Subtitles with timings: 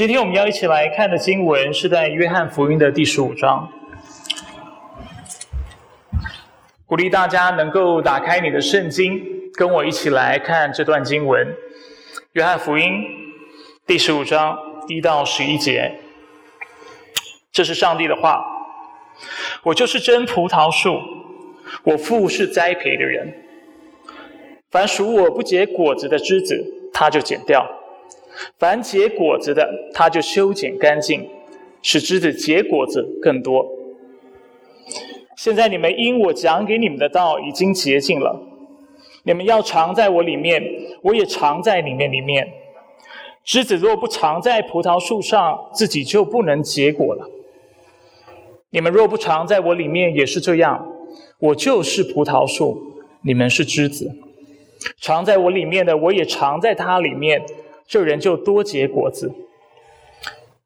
[0.00, 3.70] 今天我们要一起来看的经文是在约翰福音的第十五章。
[6.86, 11.54] 鼓励大家能够打开你的圣经，跟我一起来看这段经文。
[12.32, 12.90] 约翰福音
[13.86, 14.56] 第十五章
[14.88, 15.92] 一到十一节，
[17.52, 18.42] 这是上帝的话
[19.64, 20.98] ：“我就是真葡萄树，
[21.84, 23.30] 我父是栽培的人。
[24.70, 27.70] 凡属我不结果子的枝子，他就剪掉。”
[28.58, 31.28] 凡结果子的，他就修剪干净，
[31.82, 33.66] 使枝子结果子更多。
[35.36, 38.40] 现在你们因我讲给你们的道已经洁净了，
[39.24, 40.62] 你们要藏在我里面，
[41.02, 42.46] 我也藏在里面里面。
[43.42, 47.26] 枝子若不藏在葡萄树上，自己就不能结果了。
[48.68, 50.86] 你们若不藏在我里面，也是这样。
[51.38, 52.78] 我就是葡萄树，
[53.22, 54.14] 你们是枝子。
[55.00, 57.42] 藏在我里面的，我也藏在它里面。
[57.90, 59.32] 这人就多结果子，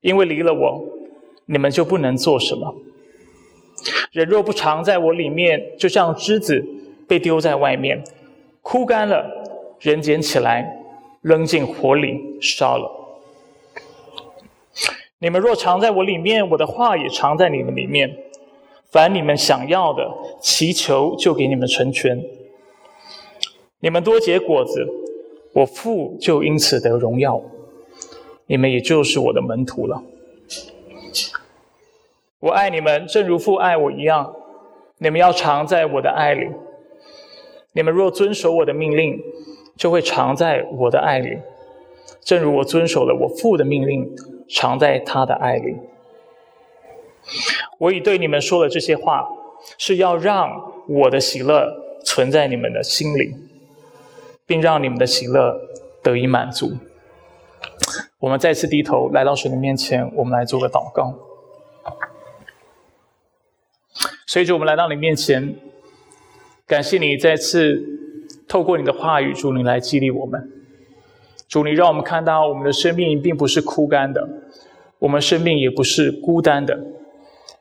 [0.02, 0.84] 因为离了我，
[1.46, 2.74] 你们就不能做什么。
[4.12, 6.62] 人若不藏在我里面，就像枝子
[7.09, 8.04] 被丢在外面，
[8.60, 9.24] 枯干了，
[9.80, 10.71] 人捡起来
[11.23, 12.90] 扔进火里烧了。
[15.18, 18.15] 你们若藏在我里面，我的话也藏在你们里面，
[18.93, 20.06] 凡你们想要的，
[20.43, 22.23] 祈求就给你们成全。
[23.80, 25.04] 你们多结果子。
[25.55, 27.41] 我父就因此得荣耀，
[28.47, 30.02] 你们也就是我的门徒了。
[32.41, 34.35] 我爱你们，正如父爱我一样。
[34.99, 36.49] 你们要常在我的爱里。
[37.73, 39.19] 你们若遵守我的命令，
[39.77, 41.38] 就会常在我的爱里，
[42.23, 44.09] 正如我遵守了我父的命令，
[44.49, 45.77] 常在他的爱里。
[47.79, 49.29] 我已对你们说了这些话，
[49.79, 50.49] 是要让
[50.89, 51.66] 我的喜乐
[52.05, 53.35] 存在你们的心里。
[54.46, 55.59] 并让你们的喜乐
[56.02, 56.73] 得以满足。
[58.18, 61.14] 我们再次低头来到神的面前，我们来做个祷告。
[64.26, 65.54] 随着我们来到你面前，
[66.66, 67.83] 感谢你再次
[68.49, 70.50] 透过你的话语，主你来激励我们。
[71.49, 74.28] 主你让我们看到，我们的生命并不是枯干的，
[74.99, 76.78] 我们生命也不是孤单的，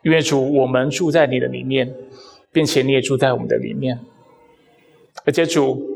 [0.02, 1.94] 因为主我们住在你的里面，
[2.52, 4.00] 并且你也住在我们的里面，
[5.26, 5.93] 而且主。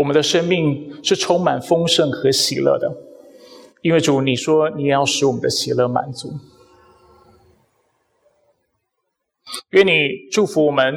[0.00, 2.90] 我们的生命是充满丰盛和喜乐的，
[3.82, 6.32] 因为主，你说你也要使我们的喜乐满足。
[9.72, 9.92] 愿你
[10.32, 10.94] 祝福我们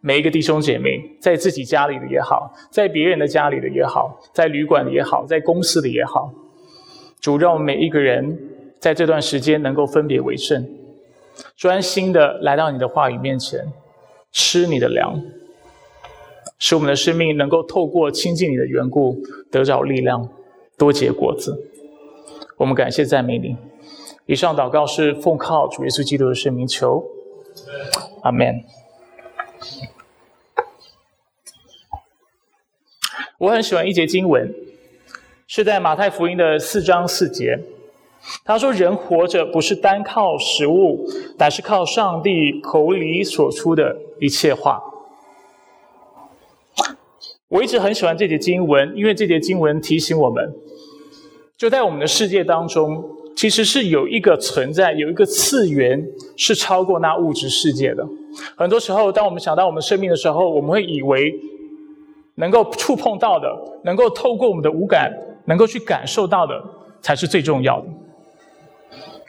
[0.00, 6.32] 每一个弟兄姐妹，在自己家里的也好，在别人的家里的也好，在旅馆的也好，在公司的也好，
[7.20, 8.36] 主让我们每一个人
[8.80, 10.68] 在这段时间能够分别为圣，
[11.56, 13.72] 专心的来到你的话语面前，
[14.32, 15.22] 吃你的粮。
[16.60, 19.16] 使我们的生命能够透过亲近你的缘故
[19.50, 20.28] 得着力量，
[20.78, 21.58] 多结果子。
[22.58, 23.56] 我们感谢赞美你。
[24.26, 27.02] 以上祷告是奉靠主耶稣基督的圣名求，
[28.22, 28.62] 阿门。
[33.38, 34.54] 我很喜欢一节经文，
[35.46, 37.58] 是在马太福音的四章四节。
[38.44, 44.82] 他说：“人活着不是单靠食物，乃是靠上帝口里所出的一切话。”
[47.50, 50.52] 我一直很喜欢这节经文，因为这节经文提醒我们，
[51.56, 53.02] 就在我们的世界当中，
[53.34, 56.00] 其实是有一个存在，有一个次元
[56.36, 58.06] 是超过那物质世界的。
[58.56, 61.34] 很多时候，当我们想到我们生命的时候，我们会以为
[62.36, 63.48] 能够触碰到的，
[63.82, 65.12] 能够透过我们的五感
[65.46, 66.54] 能够去感受到的，
[67.00, 67.88] 才是最重要的。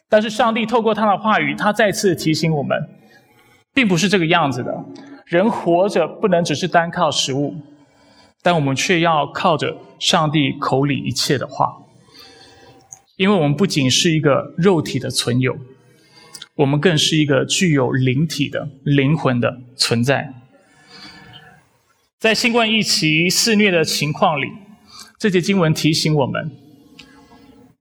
[0.07, 2.77] 但是，上帝透过他的话语，他再次提醒我们，
[3.73, 4.71] 并不是这个样子的。
[5.25, 7.55] 人活着不能只是单靠食物。
[8.43, 11.77] 但我们却要靠着上帝口里一切的话，
[13.17, 15.55] 因为我们不仅是一个肉体的存有，
[16.55, 20.33] 我们更是一个具有灵体的灵魂的存在。
[22.17, 24.47] 在新冠疫情肆虐的情况里，
[25.19, 26.51] 这节经文提醒我们：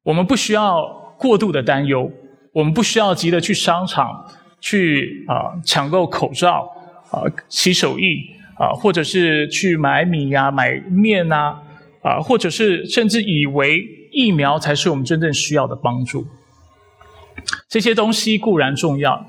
[0.03, 2.13] 我们不需要过度的担忧，
[2.53, 4.27] 我们不需要急着去商场
[4.61, 6.71] 去啊抢购口罩
[7.11, 8.40] 啊洗手液。
[8.61, 11.57] 啊，或者是去买米呀、买面呐，
[12.03, 16.27] 啊，或者是甚至以为疫苗才是我们真正需要的帮助。
[17.71, 19.25] 这些东西固然重要，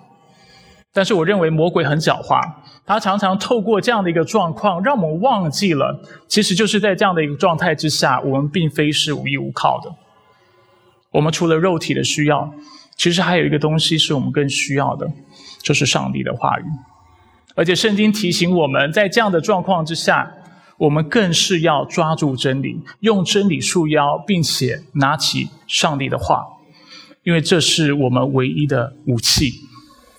[0.91, 2.41] 但是我认为魔鬼很狡猾，
[2.85, 9.95] 他常常透过这样的一个状况，让我们忘记了，其实就是在这样的一个状态之下，我们并非是无依无靠的。
[11.11, 12.53] 我们除了肉体的需要，
[12.97, 15.09] 其实还有一个东西是我们更需要的，
[15.63, 16.63] 就是上帝的话语。
[17.56, 20.31] 而且圣经提醒我们在这样的状况之下，
[20.77, 26.44] 我们更是要抓住真理，用真理束腰，并且拿起上帝的话，
[27.24, 29.51] 因为这是我们唯一的武器，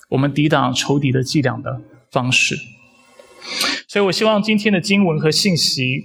[0.08, 1.80] 我们抵挡仇敌的伎俩的
[2.10, 2.54] 方式。
[3.88, 6.04] 所以我希望今天的经文和信息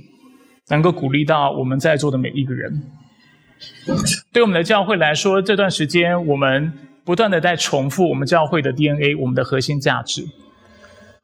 [0.69, 2.81] 能够鼓励到我们在座的每一个人。
[4.33, 6.73] 对我们的教会来说，这段时间我们
[7.05, 10.25] 不断的在重复我们教会的 DNA，我们的核心价值。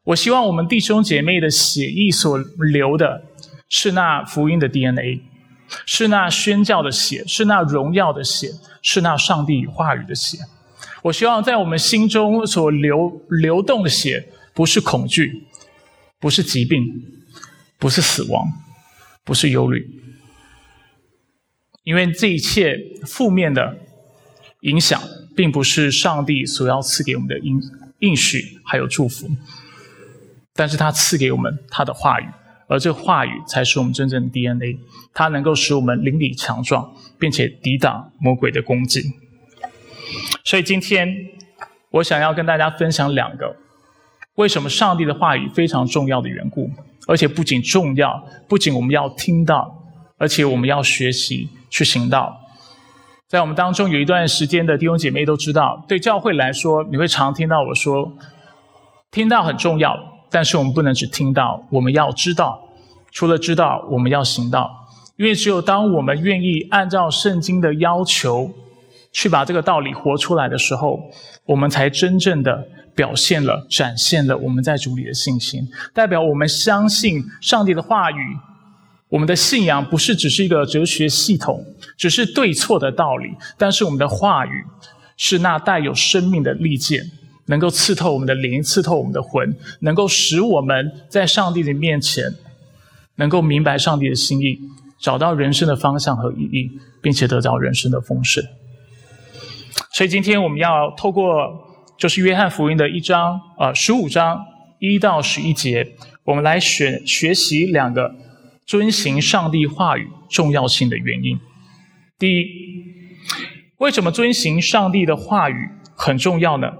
[0.04, 3.24] 我希望我们弟兄姐妹的血液所流的
[3.70, 5.22] 是那福音的 DNA，
[5.86, 8.50] 是那宣教的血，是那荣耀的血，
[8.82, 10.36] 是那上帝话语的血。
[11.04, 15.44] 我希望在我们心中所流流动的血，不是恐惧，
[16.20, 16.82] 不是疾病，
[17.78, 18.46] 不是死亡，
[19.24, 19.88] 不是忧虑，
[21.82, 23.78] 因为这一切负面的
[24.60, 25.02] 影响，
[25.34, 27.58] 并不是上帝所要赐给我们的应
[28.00, 29.30] 应许，还有祝福。
[30.54, 32.28] 但是他赐给我们他的话语，
[32.68, 34.78] 而这话语才是我们真正的 DNA，
[35.12, 39.02] 它能够使我们灵里强壮，并且抵挡魔鬼的攻击。
[40.44, 41.08] 所以今天
[41.90, 43.56] 我想要跟大家分享两个
[44.36, 46.70] 为什么上帝的话语非常重要的缘故，
[47.08, 49.76] 而且不仅重要，不仅我们要听到，
[50.18, 52.40] 而且我们要学习去行道。
[53.26, 58.12] 在我们当中有一段时间的弟兄姐妹都知道，对教会来说，你会常听到我说，
[59.10, 60.13] 听到很重要。
[60.34, 62.60] 但是我们不能只听到，我们要知道。
[63.12, 64.68] 除了知道，我们要行道。
[65.16, 68.50] 因为只有当我们愿意按照圣经的要求
[69.12, 70.98] 去把这个道理活出来的时候，
[71.46, 72.66] 我们才真正的
[72.96, 75.68] 表现了、展现了我们在主里的信心。
[75.92, 78.36] 代表我们相信上帝的话语。
[79.10, 81.64] 我们的信仰不是只是一个哲学系统，
[81.96, 83.30] 只是对错的道理。
[83.56, 84.64] 但是我们的话语
[85.16, 87.08] 是那带有生命的利剑。
[87.46, 92.32] 能够刺透我们的灵，刺透我们的魂，能够使我们在上帝的面前，
[93.16, 94.58] 能够明白上帝的心意，
[94.98, 96.70] 找到人生的方向和意义，
[97.02, 98.42] 并且得到人生的丰盛。
[99.92, 101.24] 所以今天我们要透过
[101.98, 104.44] 就是约翰福音的一章，呃，十五章
[104.80, 105.86] 一到十一节，
[106.24, 108.14] 我们来选学习两个
[108.66, 111.38] 遵行上帝话语重要性的原因。
[112.18, 112.46] 第一，
[113.78, 116.72] 为什么遵行上帝的话语很重要呢？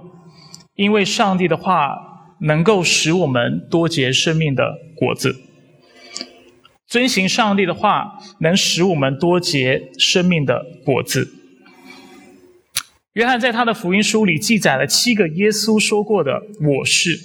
[0.75, 5.35] 因为上帝的话能够使我们多结生命的果子，
[6.87, 11.33] 遵行上帝的话能使我们多结生命的果子。
[13.13, 16.41] 约翰在他的福音书里记载了七个耶稣说过的
[16.79, 17.17] “我是”。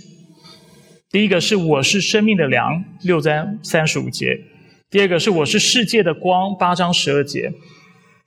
[1.11, 4.29] 第一个是我是生命的粮，六章三十五节；
[4.89, 7.51] 第二个是我是世界的光，八章十二节；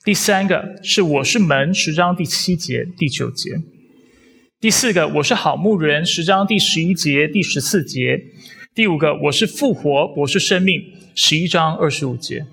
[0.04, 3.52] 第三个是我是门，十章第七节、第九节。
[4.64, 8.18] 第四个，我是好牧人，十章第十一节、第十四节；
[8.74, 10.82] 第五个，我是复活，我是生命，
[11.14, 12.46] 十一章二十五节；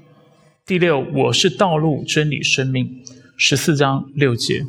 [0.67, 3.01] 第六，我是道路、真理、生命，
[3.37, 4.65] 十四章六节；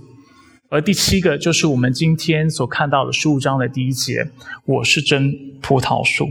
[0.69, 4.29] 而第七个，就是我们今天所看到的十五章的第一节，
[4.65, 6.29] 我是真葡萄树。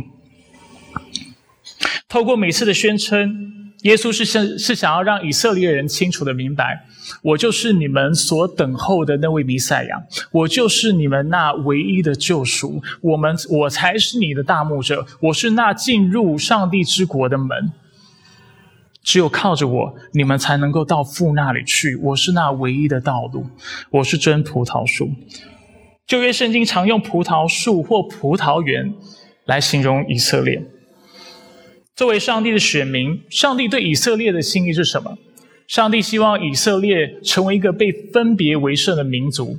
[2.08, 3.59] 透过每次的宣称。
[3.82, 6.84] 耶稣是想是想要让以色列人清楚的明白，
[7.22, 17.72] 我就是你们所等候的那位弥赛亚，我就是你们那唯一的救赎，我们我才是你的大牧者，我是那进入上帝之国的门，
[19.02, 23.46] 只有靠着我，你们才能够到父那里去，我是那唯一的道路，
[23.90, 25.10] 我是真葡萄树。
[26.06, 28.92] 旧约圣经常用葡萄树或葡萄园
[29.46, 30.62] 来形容以色列。
[32.00, 35.18] 作为上帝的选民，上帝对以色列的心意是什么？
[35.68, 39.58] 上帝希望以色列成为一个被分别为圣的民族，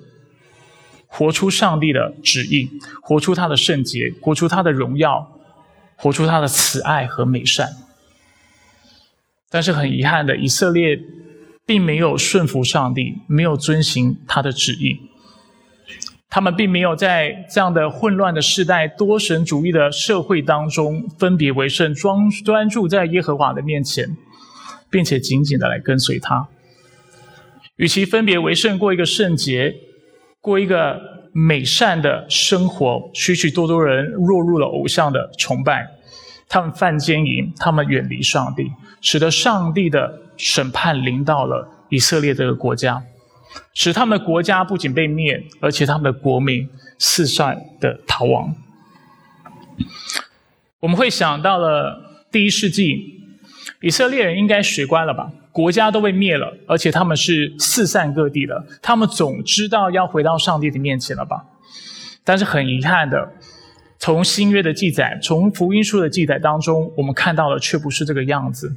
[1.06, 2.68] 活出上帝的旨意，
[3.04, 5.40] 活出他的圣洁，活出他的荣耀，
[5.96, 7.70] 活出他的慈爱和美善。
[9.52, 11.00] 但是很遗憾的，以色列
[11.68, 15.00] 并没有顺服上帝，没有遵行他的旨意。
[16.34, 24.16] 他们并没有在这样的混乱的时代、多神主义的社会当中分别为圣，专专注在耶和华的面前，
[24.90, 26.48] 并且紧紧的来跟随他。
[27.76, 29.76] 与其分别为圣，过一个圣洁、
[30.40, 31.02] 过一个
[31.34, 35.86] 美善的生活，许许多多人落入了偶像的崇拜，
[36.48, 38.72] 他们犯奸淫，他们远离上帝，
[39.02, 43.04] 使得上帝的审判临到了以色列这个国家。
[43.74, 48.56] 使他们的国家不仅被灭，而且他们的国民四散的逃亡。
[50.80, 53.22] 我们会想到了第一世纪，
[53.82, 55.32] 以色列人应该学乖了吧？
[55.52, 61.46] 国家都被灭了，而且他们是四散各地的，他们总知道要回到上帝的面前了吧？
[62.24, 63.34] 但是很遗憾的，
[64.00, 68.74] 从新约的记载，从福音书的记载当中，我们看到的却不是这个样子。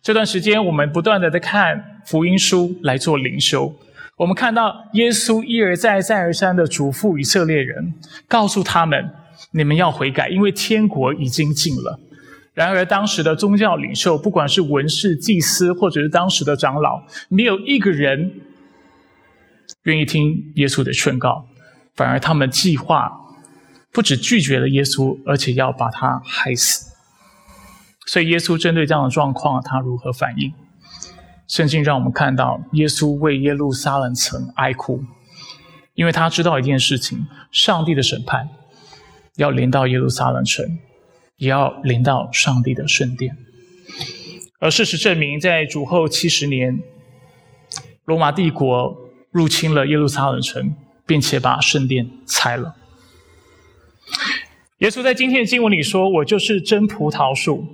[0.00, 3.74] 这段时间，我们不断的在看福音书来做灵修。
[4.22, 7.92] 我们看到耶稣一而再、再而三的嘱咐以色列人，
[8.28, 9.10] 告诉他们：
[9.50, 11.98] 你们要悔改，因为天国已经近了。
[12.54, 18.32] 然而，当时的宗教领袖，不管是文士、祭司，或者是当时的长老，没有一个人
[19.82, 21.48] 愿意听耶稣的劝告，
[21.96, 23.10] 反而他们计划
[23.90, 26.94] 不止拒绝了耶稣，而且要把他害死。
[28.06, 30.52] 所以，耶稣针对这样的状况，他如何反应？
[31.52, 35.04] 圣经让我们看到，耶稣为耶路撒冷城哀哭，
[35.92, 38.48] 因为他知道一件事情：上帝的审判
[39.36, 40.78] 要临到耶路撒冷城，
[41.36, 43.36] 也要临到上帝的圣殿。
[44.60, 46.80] 而事实证明，在主后七十年，
[48.06, 48.96] 罗马帝国
[49.30, 50.74] 入侵了耶路撒冷城，
[51.06, 52.76] 并且把圣殿拆了。
[54.78, 57.66] 耶稣在今天的经文里说：“我就是真葡萄树。”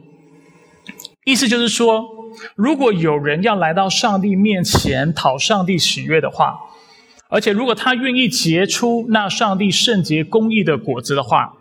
[1.25, 2.18] 意思就是说。
[2.55, 6.59] 如果有人要来到上帝面前讨上帝喜悦的话，
[7.29, 11.55] 而且如果他愿意结出那上帝圣洁公义的果子的话，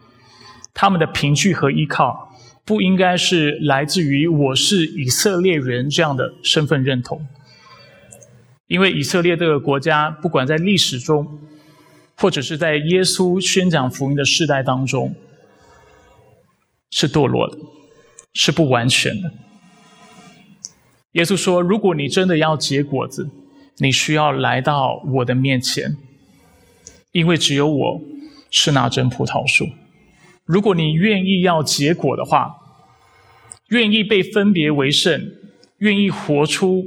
[0.74, 2.32] 他们的凭据和依靠
[2.64, 7.26] 不应该是来自于我是以色列人这样的身份认同，
[8.68, 11.40] 因为以色列这个国家不管在历史中，
[12.16, 15.16] 或者是在耶稣宣讲福音的世代当中，
[16.92, 17.58] 是堕落的，
[18.34, 19.32] 是不完全的。
[21.18, 23.28] 耶稣说：“如果你真的要结果子，
[23.78, 25.98] 你需要来到我的面前，
[27.12, 28.02] 因为只有我
[28.52, 29.68] 是那真葡萄树。
[30.46, 32.58] 如果你愿意要结果的话，
[33.70, 35.32] 愿意被分别为圣，
[35.80, 36.86] 愿意活出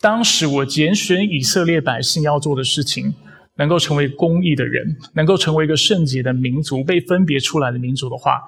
[0.00, 3.14] 当时我拣选以色列百姓要做的事情，
[3.56, 8.42] 能够成为公义的人，能够成为一个圣洁的民族，被分别出来的民族的话，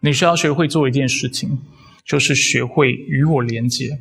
[0.00, 1.58] 你需要学会做一件事情，
[2.06, 3.98] 就是学会与我连接。”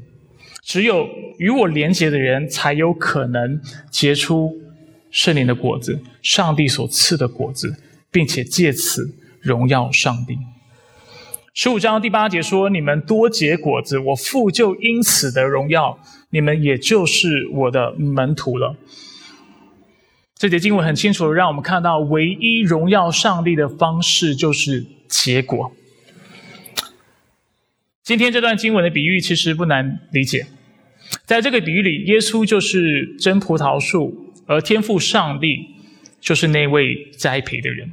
[0.63, 4.53] 只有与我连结的人，才有可能结出
[5.09, 7.75] 圣灵的果子，上帝所赐的果子，
[8.11, 10.37] 并且借此荣耀上帝。
[11.53, 15.99] 十五章第八节说：“你们多结果子，我父就因此的荣耀，
[16.29, 18.75] 你们也就是我的门徒了。”
[20.39, 25.71] 这节经文很清楚的让我们看到，唯一荣耀上帝的方式就是结果。
[28.11, 30.45] 今天这段经文的比喻其实不难理解，
[31.23, 35.65] 在这个比喻里，耶稣就是真葡萄树，而天父上帝
[36.19, 37.89] 就是那位栽培的人。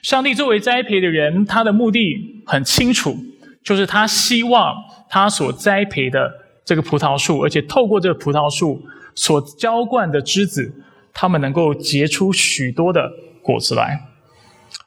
[0.00, 3.14] 上帝作为栽培的人，他的目的很清楚，
[3.62, 4.74] 就是他希望
[5.10, 6.32] 他所栽培的
[6.64, 8.82] 这个葡萄树，而且透过这个葡萄树
[9.14, 10.72] 所浇灌的枝子，
[11.12, 13.12] 他们能够结出许多的
[13.42, 14.00] 果子来。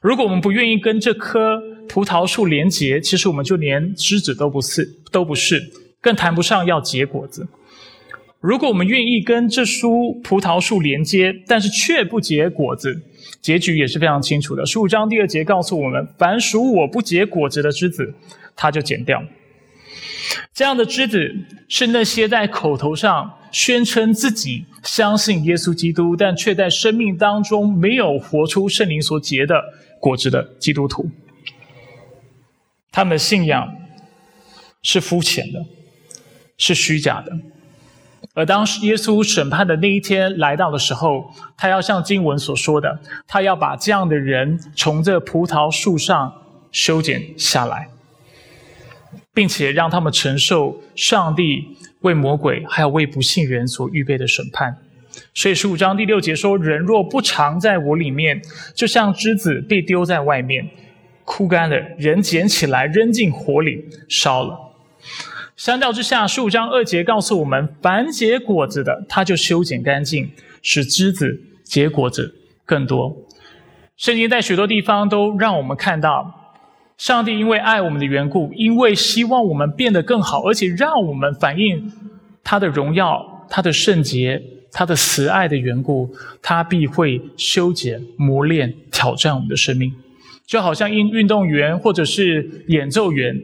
[0.00, 7.46] 如果我们不愿意跟这棵，葡萄树连结，其实我们就连枝子都不是，都不是，更谈不上要结果子。
[8.40, 13.02] 如果我们愿意跟这株葡萄树连接，但是却不结果子，
[13.42, 14.64] 结局也是非常清楚的。
[14.64, 18.14] 十五章第二节告诉我们：凡属我不结果子的枝子，
[18.56, 19.22] 它就剪掉。
[20.54, 21.30] 这样的枝子
[21.68, 29.62] 是那些在口头上宣称自己相信耶稣基督，但却在生命当中没有活出圣灵所结的
[30.00, 31.08] 果子的基督徒。
[32.90, 33.72] 他们的信仰
[34.82, 35.64] 是肤浅的，
[36.58, 37.30] 是虚假的。
[38.34, 46.32] 而当耶稣审判的那一天来到的时候，他要像经文所说的，他要把这样的人从这葡萄树上
[46.72, 47.88] 修剪下来，
[49.32, 54.76] 并且让他们承受上帝为魔鬼还有为不信人所预备的审判。
[55.34, 58.40] 所以十五章第六节说：“人若不常在我里面，
[58.74, 60.68] 就像枝子被丢在外面。”
[61.24, 64.58] 枯干了人捡起来扔进火里烧了。
[65.54, 70.28] 相较之下，十五章二节告诉我们，凡结果子的，他就修剪干净，
[70.60, 73.16] 使枝子结果子更多。
[73.96, 76.56] 圣经在许多地方都让我们看到，
[76.98, 81.92] 上帝因为爱我们的缘故，因为希望我们变得更好，而且让我们反映
[82.42, 89.92] 他的荣耀、他的圣洁、他的慈爱的缘故，他必会修剪、磨练、挑战我们的生命。
[90.46, 93.40] 就好像运运动员或者是演奏员，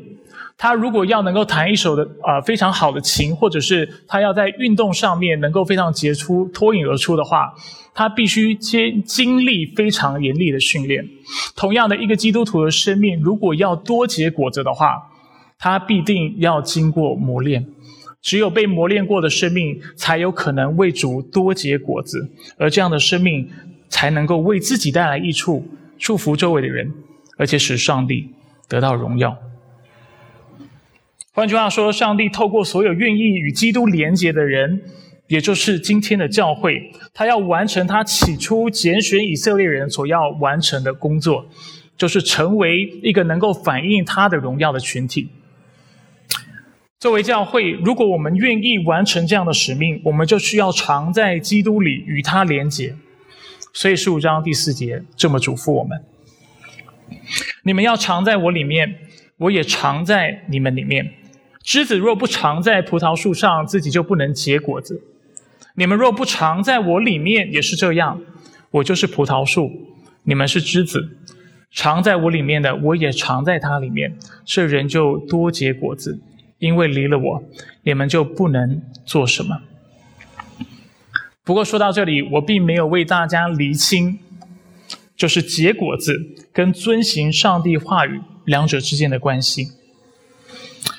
[0.58, 7.54] 他如果要能够弹一首的啊非常好的琴，或者是他要在运动上面能够非常杰出、脱颖而出的话，
[7.94, 11.08] 他必须经经历非常严厉的训练。
[11.54, 14.96] 同样的一个基督徒的生命，如果要多结果子的话，
[15.58, 17.66] 他必定要经过磨练。
[18.26, 22.28] 只有被磨练过的生命，才有可能为主多结果子，
[22.58, 23.48] 而这样的生命
[23.88, 25.64] 才能够为自己带来益处。
[25.96, 26.92] 祝福周围的人，
[27.36, 28.30] 而且使上帝
[28.66, 29.38] 得到荣耀。
[31.30, 34.82] 换句话说，上帝透过所有愿意与基督连结的人，
[35.28, 41.46] 也就是今天的教会，他要完成他起初拣选以色列人所要完成的工作，
[41.96, 45.28] 就是成为一个能够反映他的荣耀的群体。
[47.06, 52.96] 作为教会，如果我们愿意完成这样的使命，我们就需要常在基督里与他连结。
[53.72, 56.02] 所以十五章第四节这么嘱咐我们：
[57.62, 58.96] 你们要常在我里面，
[59.36, 61.12] 我也常在你们里面。
[61.62, 65.00] 枝子若不常在葡萄树上，自己就不能结果子。
[65.76, 68.20] 你们若不常在我里面，也是这样。
[68.72, 69.70] 我就是葡萄树，
[70.24, 71.16] 你们是枝子。
[71.70, 76.18] 常在我里面的，我也常在它里面，这人就多结果子。
[76.58, 77.42] 因为离了我，
[77.82, 79.60] 你们就不能做什么。
[81.44, 84.18] 不过说到这里，我并没有为大家厘清，
[85.14, 86.12] 就是结果子
[86.52, 89.68] 跟遵行上帝话语两者之间的关系。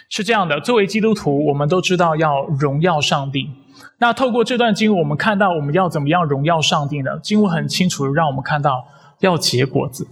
[0.09, 3.49] 是这样的，作为基督徒，我们都知道要荣耀上帝。
[3.97, 7.19] 那透过这段经文，我们看到我们要怎么样荣耀上帝呢？
[7.21, 8.87] 经文很清楚让我们看到
[9.19, 10.07] 要结果子。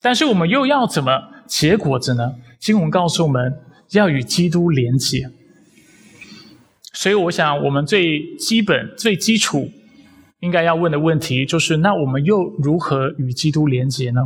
[0.00, 2.36] 但是我们又要怎么结果子呢？
[2.58, 3.60] 经文告诉我们。
[3.98, 5.30] 要与基督连接，
[6.92, 9.70] 所以我想，我们最基本、最基础
[10.40, 14.22] 应该要问的问题就是：那我们又如何与基督连接呢？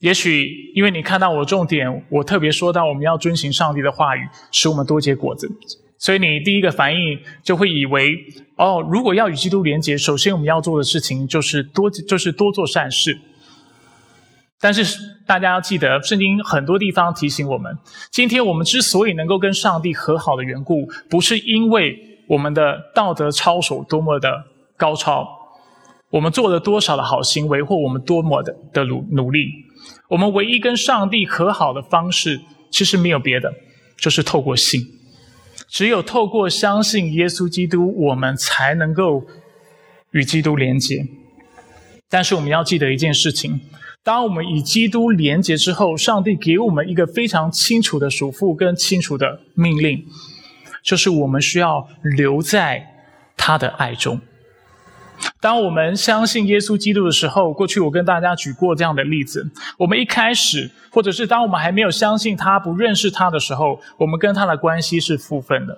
[0.00, 4.20] 也许因为你看到我重点，我特别说到我们要遵行上帝的话语，
[4.52, 5.50] 使我们多结果子，
[5.98, 8.14] 所以你第一个反应就会以为：
[8.56, 13.18] 哦，如果要与基督连接，首先我们要做的事情就是多，就是多做善事。
[14.60, 17.76] 但是大家要记得，圣经很多地方提醒我们：
[18.10, 24.30] 今天我们之所以能够跟上帝和好的缘故，不是因为我们的道德操守多么的
[24.78, 25.28] 高超，
[26.08, 29.46] 我们做了多少的好行为，或我们多么的的努努力。
[30.08, 33.52] 我们唯一跟上帝和好的方式，其实没有别的，
[33.98, 34.80] 就是透过信。
[35.68, 39.24] 只有透过相信耶稣基督，我们才能够
[40.12, 41.04] 与基督连接。
[42.08, 43.60] 但是我们要记得一件事情。
[44.04, 50.04] 当我们与基督连结之后，上帝给我们一个非常清楚的嘱咐跟清楚的命令，
[50.82, 52.86] 就是我们需要留在
[53.34, 54.20] 他的爱中。
[55.40, 65.72] 当我们相信耶稣基督的时候，过去我跟大家举过这样的例子：我们一开始，或者是当我们还没有相信他、不认识他的时候，我们跟他的关系是负分的；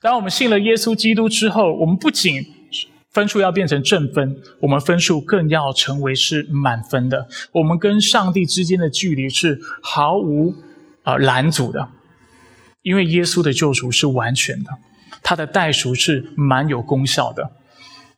[0.00, 2.44] 当我们信了耶稣基督之后，我们不仅
[3.12, 7.28] 分数要变成正分，我们分数更要成为是满分的。
[7.52, 10.54] 我们跟上帝之间的距离是毫无
[11.02, 11.88] 啊拦阻的，
[12.82, 14.70] 因为耶稣的救赎是完全的，
[15.22, 17.50] 他的代赎是蛮有功效的，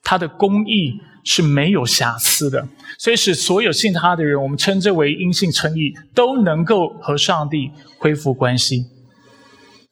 [0.03, 8.87] 他的公义是没有瑕疵的，所以使所有信他的人，我们称之为因信称义，都能够和上帝恢复关系。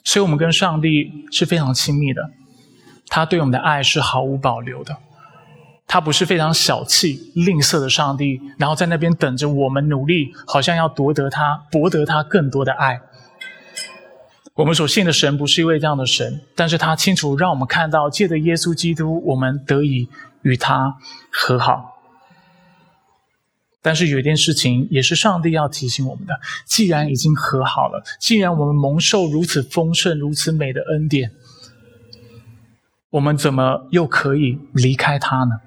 [0.04, 2.30] 所以，我们跟上帝是非常亲密的。
[3.14, 4.96] 他对我们的爱是毫无保留的，
[5.86, 13.02] 他不是非常小气、吝啬的上帝，然后在那边等着我们努力，好像要夺得他、博得他更多的爱。
[14.54, 20.08] 我们所信的神不是一位这样的神，但是他清楚让我们看到，借着耶稣基督，我们得以
[20.40, 20.96] 与他
[21.30, 21.90] 和好。
[23.82, 31.30] 但是有一件事情也是上帝要提醒我们的：既然已经和好了，既然我们蒙受如此丰盛、如此美的恩典。
[33.12, 35.60] 我们怎么又可以离开他呢？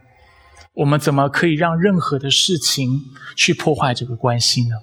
[0.73, 3.05] 我们怎么可以让任何的事情
[3.35, 4.75] 去破坏这个关系呢？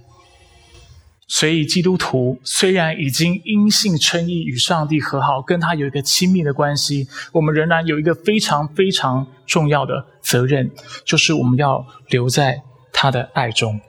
[1.26, 10.70] 所以，基督徒虽然已经因信称义与上帝和好，跟他有一个亲密的关系，我们仍然有一个非常非常重要的责任，
[11.04, 13.80] 就是我们要留在他的爱中。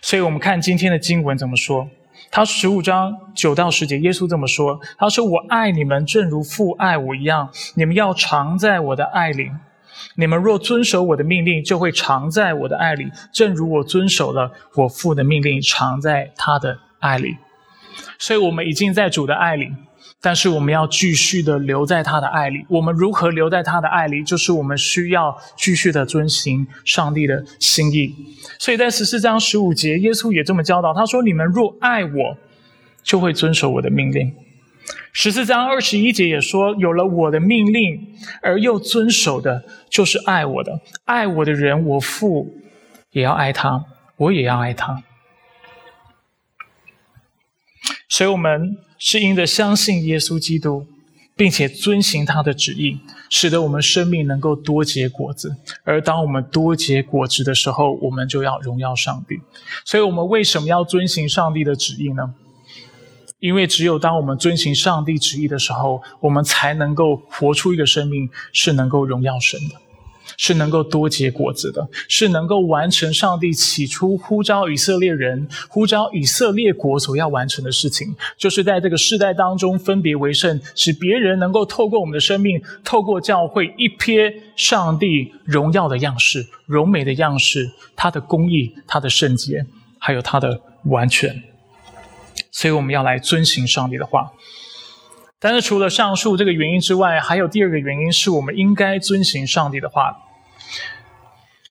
[0.00, 1.88] 所以，我们看今天的经文怎么说。
[2.30, 7.50] 他十五章九到十节，耶稣这么说：“他说，我爱你们，正如父爱我一样。
[7.74, 9.50] 你们要常在我的爱里。
[10.14, 17.36] 你们若遵守我的命令，就会常在我的爱里，正如我遵守了我父的命令，常在他的爱里。
[18.18, 19.72] 所以，我们已经在主的爱里，
[20.22, 22.64] 但是我们要继续的留在他的爱里。
[22.68, 24.22] 我们如何留在他的爱里？
[24.22, 28.14] 就是我们需要继续的遵行上帝的心意。”
[28.60, 30.92] 所以在十四章十五节，耶稣也这么教导。
[30.92, 32.36] 他说：“你们若爱我，
[33.02, 34.34] 就会遵守我的命令。”
[35.12, 40.80] 十四章二十一节也说：“有了我的命令而又遵守的，就是爱我的。
[41.04, 42.54] 爱我的人，我父
[43.12, 43.84] 也要爱他，
[44.16, 45.02] 我也要爱他。”
[48.10, 50.86] 所以，我们是因着相信耶稣基督。
[51.36, 52.98] 并且遵行他的旨意，
[53.30, 55.56] 使得我们生命能够多结果子。
[55.84, 59.40] 而当我们多结果子的时候，我们就要荣耀上帝。
[59.86, 62.34] 所以，我们为什么要遵行上帝的旨意呢？
[63.38, 69.76] 因为只有当我们遵行上帝旨意的时候，我们才能够活出一个生命是能够荣耀神的，
[70.42, 89.66] 是能够多结果子的，是能够完成上帝起初呼召以色列人、呼召以色列国所要完成的事情，就是在这个世代当中分别为圣，使别人能够透过我们的生命，透过教会一瞥上帝荣耀的样式、荣美的样式、他的公义、他的圣洁，
[89.98, 91.42] 还有他的完全。
[92.50, 94.32] 所以我们要来遵行上帝的话，
[95.38, 100.16] 但是除了上述这个原因之外，还有第二个原因是我们应该遵行上帝的话。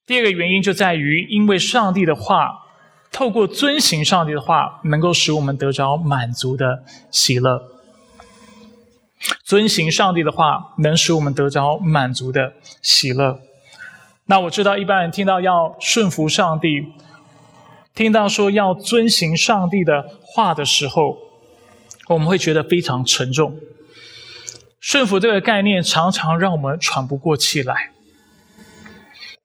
[0.06, 2.64] 第二个原因就在于，因为上帝的话，
[3.12, 7.62] 透过遵行上帝的话，能够使我们得着满足的喜乐。
[9.44, 13.40] 遵行上帝的话，能使我们得着满足的喜乐。
[14.26, 16.94] 那我知道，一般人听到要顺服上帝。
[17.96, 21.18] 听到说要遵行上帝的话的时候，
[22.08, 23.58] 我们会觉得非常沉重。
[24.80, 27.92] 顺服这个概念常常让我们喘不过气来。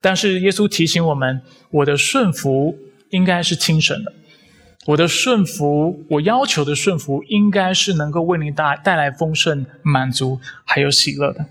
[0.04, 1.40] 但是耶稣提醒我们，
[1.70, 2.76] 我的顺服
[3.08, 4.12] 应该是轻神的，
[4.84, 11.46] 我的顺服，我要求的顺服，应该是能够为你带带来丰盛、满足还有喜乐的。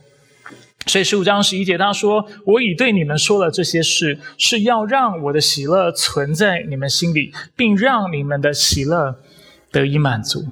[0.86, 9.16] 所以十五章十一节他说：“我已对你们说了这些事，是要让我的喜乐存在你们心里，并让你们的喜乐
[9.72, 10.46] 得以满足。”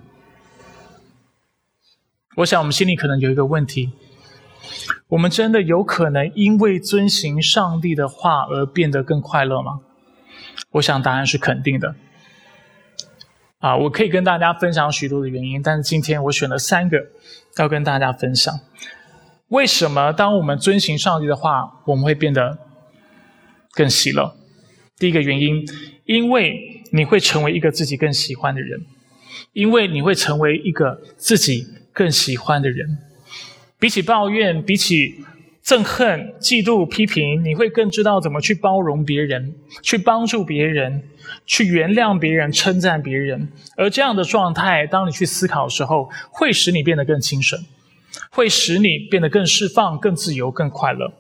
[2.38, 3.92] 我想我们心里可能有一个问题：
[5.10, 9.82] 我们真的有可能因为遵行上帝的话而变得更快乐吗？
[10.72, 11.96] 我想答案是肯定的。
[13.60, 16.98] 啊，我可以跟大家分享许多的原因，但是今天我选了三个
[17.58, 18.54] 要跟大家分享。
[19.50, 22.58] 为什么当我们遵行上帝的话，我们会变得
[23.74, 24.36] 更喜乐？
[24.98, 25.64] 第一个原因，
[26.06, 28.80] 因为你会成为一个自己更喜欢的人，
[29.54, 32.98] 因为你会成为一个自己更喜欢的人。
[33.82, 35.16] 比起抱怨，比起
[35.66, 41.02] 憎恨、嫉妒、批评，你会更知道怎么去包容别人，去帮助别人，
[41.48, 43.50] 去原谅别人，称赞别人。
[43.76, 47.60] 而这样的状态，当你去思考的时候，会使你变得更轻省。
[48.30, 51.12] 会使你变得更释放、更自由、更快乐，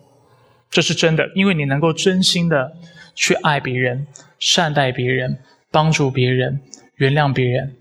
[0.69, 2.73] 这是真的，因为你能够真心的
[3.15, 4.05] 去爱别人、
[4.39, 5.39] 善待别人、
[5.71, 6.59] 帮助别人、
[6.97, 7.75] 原谅别人。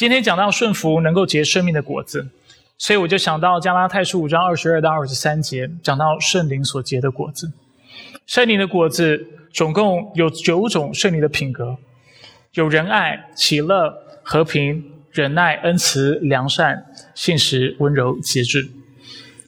[0.00, 2.26] 今天讲到顺服能够结生命的果子，
[2.78, 7.52] 所以我就想到加拉太书五章二十二到二十三节，讲到圣灵所结的果子。
[8.24, 11.76] 圣灵的果子总共有九种圣灵的品格，
[12.54, 14.82] 有仁爱、喜乐、和平。
[15.12, 18.70] 忍耐、恩慈、良善、信实、温柔、节制，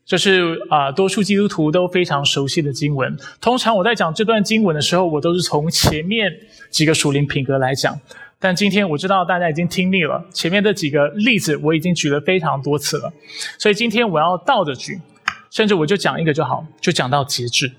[0.05, 3.17] 这是啊，多数基督徒都非常熟悉的经文。
[3.41, 6.31] 通常我在讲这段经文的时候，我都是从前面
[6.69, 7.99] 几个属灵品格来讲。
[8.43, 13.13] 但今天我知道大家已经听腻了，前面的几个例子我已经举了非常多次了，
[13.57, 15.01] 所以今天我要倒着举，
[15.49, 17.73] 甚至我就讲一个就好，就讲到节制。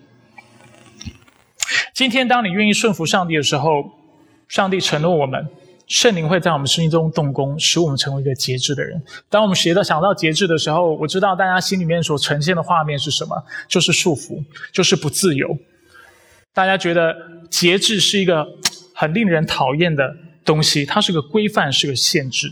[1.93, 3.91] 今天当你愿意顺服上帝的时候，
[4.47, 5.45] 上帝承诺我们。
[5.85, 8.99] 圣灵会在我们生命中动工，使我们成为一个节制的人。
[9.29, 13.35] 当我们学到想到节制的时候，我知道大家心里面所呈现的画面是什么？
[13.67, 15.57] 就是束缚，就是不自由。
[16.53, 17.13] 大家觉得
[17.49, 18.47] 节制是一个
[18.95, 22.51] 很令人讨厌的东西，它是个规范，是个限制，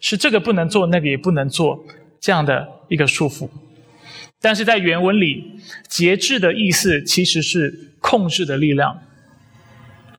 [0.00, 1.84] 是这个不能做，那个也不能做
[2.20, 3.48] 这样的一个束缚。
[4.40, 9.00] 但是在原文里，节制的意思其实是控制的力量。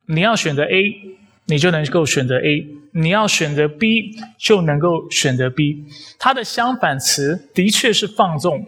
[0.07, 1.15] 你要选择 A。
[1.47, 5.85] 你就能够选择 A，你要选择 B 就能够选择 B。
[6.17, 8.65] 它的相反词的确是放纵，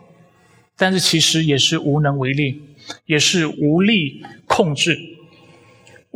[0.77, 2.61] 但是其实也是无能为力，
[3.07, 4.95] 也是无力控制。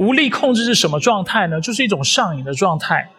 [0.02, 1.62] 无力控制是什么状态呢？
[1.62, 3.12] 就是一种上瘾的状态。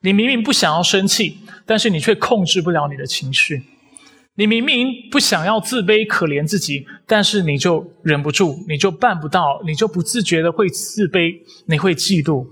[0.00, 3.64] 你明明不想要生气，但是你却控制不了你的情绪。
[4.36, 11.34] 你明明不想要自卑可怜自己，但是你就忍不住，你就办不到，你就不自觉的会自卑，
[11.66, 12.46] 你会嫉妒。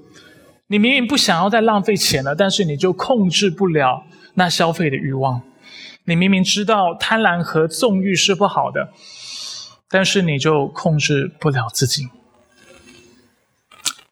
[0.67, 5.41] 你明明不想要再浪费钱了，但是你就控制不了那消费的欲望。
[6.05, 8.91] 你明明知道贪婪和纵欲是不好的，
[9.89, 12.09] 但是你就控制不了自己。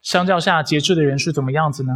[0.03, 1.93] 相较下，节制的人是怎么样子呢？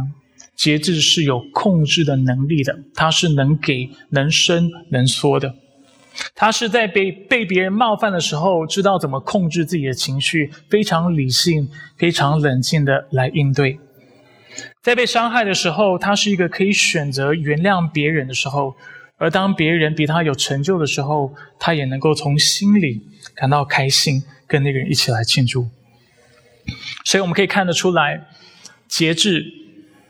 [0.55, 5.53] 节制是有控制的能力的，他是能给、能伸、能缩的。
[6.33, 13.79] 他是在被被别人冒犯的时候，知道怎么控制自己的情绪，非常理性、非常冷静的来应对。
[14.81, 18.73] 在被伤害的时候，他是一个可以选择原谅别人的时候；
[19.17, 23.03] 而当别人比他有成就的时候，他也能够从心里
[23.35, 25.67] 感到开心，跟那个人一起来庆祝。
[27.05, 28.27] 所以我们可以看得出来，
[28.87, 29.45] 节制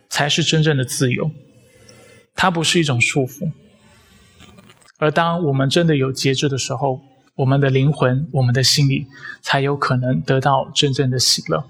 [0.10, 1.32] 才是真正的自由，
[2.36, 3.52] 它不是一种束缚。
[4.98, 7.02] 而当我们真的有节制的时候，
[7.36, 9.06] 我们的灵魂、我们的心理
[9.41, 11.70] 才有可能得到真正的喜乐。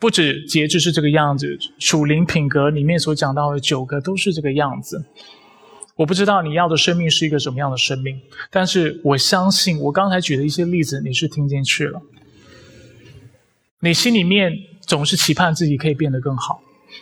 [0.00, 5.04] 不止节制是这个样子，属灵品格里面所讲到的九个都是这个样子。
[5.96, 8.20] 我不知道你要的生命是一个什么样的生命，
[8.50, 12.00] 但是我相信我刚才举的一些例子你是听进去了。
[13.80, 16.60] 你心里面总是期盼自己可以变得更好，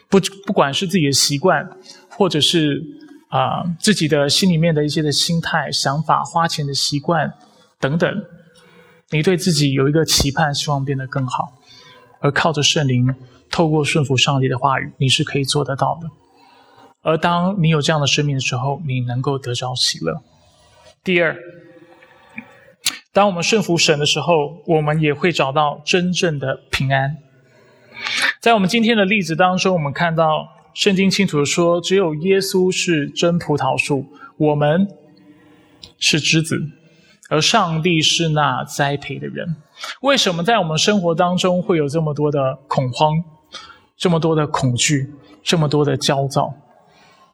[0.09, 1.69] 不不管是自己的习惯，
[2.11, 2.83] 或者是
[3.29, 7.33] 啊自己的心里面的一些的心态、想法、花钱的习惯
[7.81, 8.25] 等等，
[9.11, 11.53] 你对自己有一个期盼，希望变得更好，
[12.21, 13.15] 而靠着圣灵，
[13.51, 16.09] 透过顺服上帝的话语，你是可以做得到的。
[17.03, 20.21] 而当你有这样的生命的时候，你能够得着喜乐。
[21.05, 21.37] 第二，
[23.17, 27.17] 当我们顺服神的时候，我们也会找到真正的平安。
[28.43, 34.05] 在我们今天的例子当中，我们看到圣经清楚的说，只有耶稣是真葡萄树，
[34.37, 34.87] 我们
[35.99, 36.61] 是枝子，
[37.31, 39.57] 而上帝是那栽培的人。
[40.03, 43.15] 为什么在我们生活当中会有这么多的恐慌，
[43.97, 45.11] 这么多的恐惧，
[45.43, 46.53] 这么多的焦躁？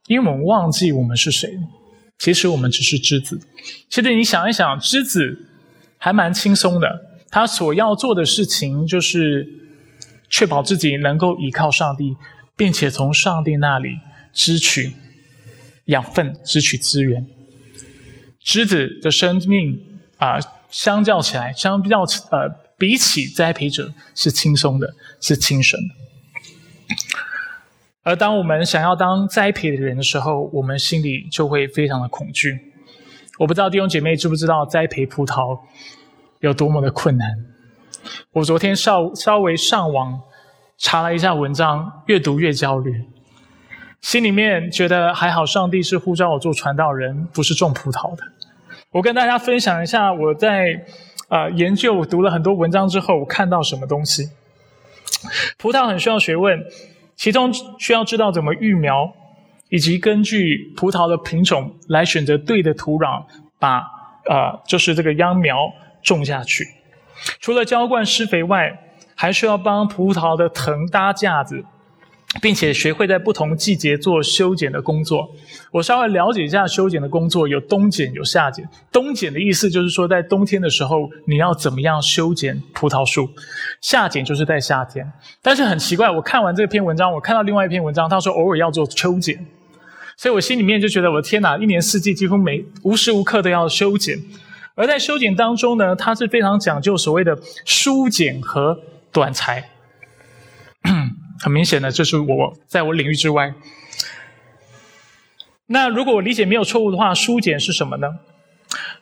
[0.07, 1.51] 因为我们忘记我们是谁，
[2.19, 3.41] 其实我们只是枝子。
[3.91, 5.49] 其实你想一想，枝子
[6.05, 6.89] 还蛮轻松的，
[7.31, 9.47] 他所要做的事情就是
[10.29, 12.17] 确保自己能够依靠上帝，
[12.57, 14.01] 并且从上帝那里
[14.33, 14.95] 支取
[15.85, 17.25] 养分、支取资源。
[18.41, 19.81] 枝子的生命
[20.17, 20.41] 啊，
[20.73, 22.01] 相较起来，相较
[22.33, 25.95] 呃，比起栽培者是轻松的，是轻省的。
[28.03, 32.72] 而当我们想要当栽培的人的时候，我们心里就会非常的恐惧。
[33.43, 35.59] 我不知道弟兄姐妹知不知道栽培葡萄
[36.39, 37.29] 有多么的困难。
[38.31, 40.21] 我昨天稍稍微上网
[40.79, 43.05] 查了一下文章，越读越焦虑，
[44.01, 48.23] 心里面觉得还好，上帝是呼召我做传道人，不是种葡萄的。
[48.93, 50.85] 我跟大家分享一下我在
[51.27, 54.31] 啊研究读了很多文章之后，我看到什么东西。
[55.59, 56.65] 葡萄很需要学问。
[57.17, 59.13] 其中需要知道怎么育苗，
[59.73, 63.25] 以及根据葡萄的品种来选择对的土壤，
[63.59, 63.79] 把
[64.29, 65.57] 呃就是这个秧苗
[66.03, 66.65] 种下去。
[67.41, 68.79] 除了浇灌施肥外，
[69.15, 71.65] 还需要帮葡萄的藤搭架子。
[72.41, 75.29] 并且学会在不同季节做修剪的工作。
[75.71, 78.67] 我稍微了解一下修剪的工作，有冬剪，有夏剪。
[78.91, 83.25] 冬剪的意思就是说，在冬天的时候，你要怎么样修剪葡萄树；
[83.83, 85.07] 夏剪就是在夏天。
[85.43, 89.47] 但是很奇怪，我看完这篇文章，我看到另外一篇文章，他说偶尔要做秋剪，
[90.23, 94.17] 所以我心里面就觉得，我的天哪，一年四季几乎每无时无刻都要修剪。
[94.77, 98.79] 而在修剪当中呢，它是非常讲究所谓的疏剪和
[99.11, 99.71] 短裁。
[101.43, 103.53] 很明显的，这是我在我领域之外。
[105.67, 108.07] 那如果我理解没有错误的话，疏剪是什么呢？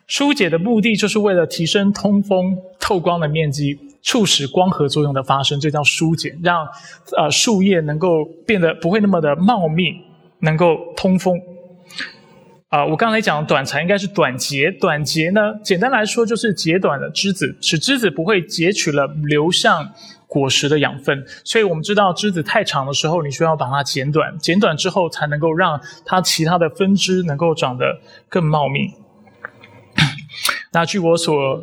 [0.07, 6.67] 疏解的目的就是为了提升通风透光的面积，促使光合作用的发生，这叫疏解，让
[7.15, 9.93] 呃树叶能够变得不会那么的茂密，
[10.41, 11.39] 能够通风。
[12.69, 19.91] 啊，我刚才讲短裁应该是短截，短截呢，简单来说就是截短了枝子，使枝子不会截取了流向。
[20.27, 27.99] 果实的养分，所以我们知道枝子太长的时候，你需要把它剪短，剪短之后才能够让它其他的分支能够长得
[28.29, 28.93] 更茂密。
[30.71, 31.61] 那据我所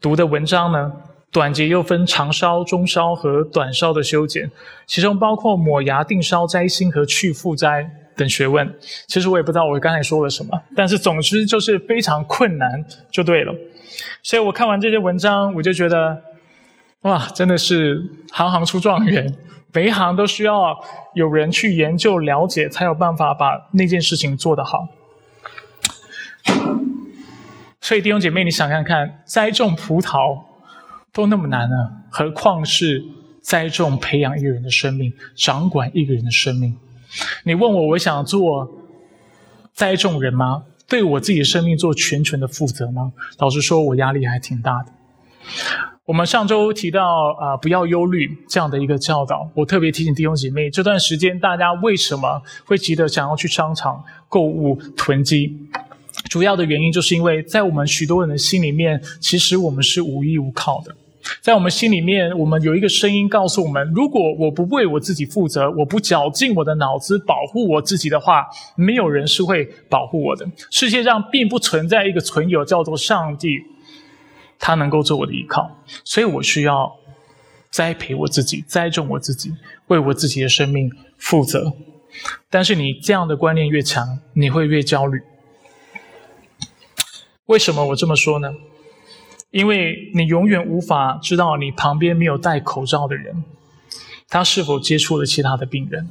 [0.00, 0.90] 读的文章呢，
[1.30, 4.50] 短节又分长梢、中梢和短梢的修剪，
[4.84, 8.74] 其中包括抹芽、定梢、摘心和去复摘等学问。
[9.06, 13.54] 其实我也不知道我刚才说了什么，但是总之就是非常困难，就对了。
[14.22, 16.22] 所以我看完这些文章，我就觉得。
[17.02, 19.36] 哇，真的是行行出状元，
[19.72, 20.72] 每一行都需要
[21.14, 24.86] 有人去研究了解，才有办法把那件事情做得好。
[27.80, 30.44] 所以弟兄姐妹，你想看看，栽种葡萄
[31.12, 33.02] 都那么难了，何况是
[33.40, 36.78] 栽种、培养一个人的生命，掌管一个人的生命？
[37.44, 38.70] 你问我，我想做
[39.72, 40.64] 栽种人吗？
[40.88, 43.12] 对我自己生命做全权的负责吗？
[43.38, 44.92] 老实说，我压力还挺大的。
[46.04, 49.48] 我们上周提到啊，不要忧虑这样的一个教导。
[49.54, 55.56] 我特别提醒弟兄姐妹，这段时间大家为什么会急得想要去商场购物囤积？
[56.28, 60.94] 主要的原因就是因为在我们许多人的心里面，其实我们是无依无靠的。
[61.40, 70.46] 在我们心里面，我们有一个声音告诉我们：如果我不为我自己负责，我不绞尽我的脑子保护我自己的话，没有人是会保护我的。
[70.70, 73.58] 世界上并不存在一个存有叫做上帝。
[74.64, 75.68] 他能够做我的依靠，
[76.04, 76.94] 所以我需要
[77.68, 79.52] 栽培我自己，栽种我自己，
[79.88, 81.72] 为我自己的生命负责。
[82.48, 85.20] 但是你这样的观念越强，你会越焦虑。
[87.46, 88.52] 为什么我这么说呢？
[89.52, 93.44] 因为你永远无法知道你旁边没有戴口罩的人，
[94.28, 96.08] 他是否接触了其他的病人。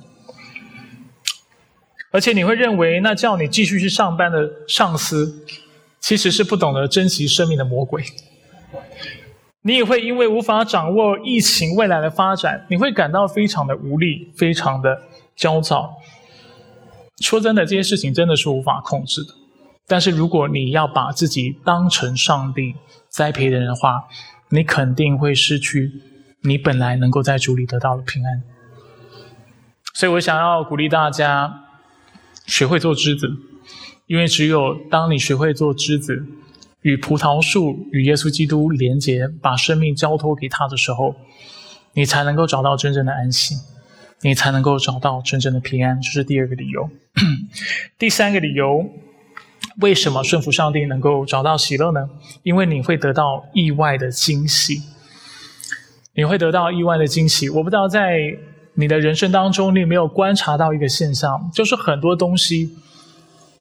[2.12, 5.44] 而且你会认为，那叫你继续去上班的上司，
[6.00, 8.04] 其实是不懂得珍惜生命的魔鬼。
[9.64, 15.02] 你也会因为无法掌握疫情未来的发展，你会感到非常的无力，非常的
[15.36, 15.96] 焦躁。
[17.22, 19.34] 说真的，这些事情真的是无法控制的。
[19.88, 22.76] 但是如果你要把自己当成上帝
[23.12, 24.08] 栽培的人的话，
[24.50, 25.92] 你肯定会失去
[26.42, 28.42] 你本来能够在主里得到的平安。
[29.94, 31.60] 所以我想要鼓励大家。
[32.48, 33.30] 学会做枝子，
[34.08, 36.26] 因为只有当你学会做枝子，
[36.82, 41.16] 与葡萄树与耶稣基督连结，把生命交托给他的时候，
[41.94, 43.56] 你才能够找到真正的安息，
[44.22, 46.02] 你才能够找到真正的平安。
[46.02, 46.90] 这是第二个理由。
[47.98, 48.84] 第三个理由，
[49.82, 52.10] 为什么顺服上帝能够找到喜乐呢？
[52.44, 54.82] 因为你会得到意外的惊喜，
[56.16, 57.50] 你会得到意外的惊喜。
[57.50, 58.38] 我不知道在。
[58.74, 61.52] 你的人生当中，你有没有观察到一个现象？
[61.54, 62.70] 就是很多东西，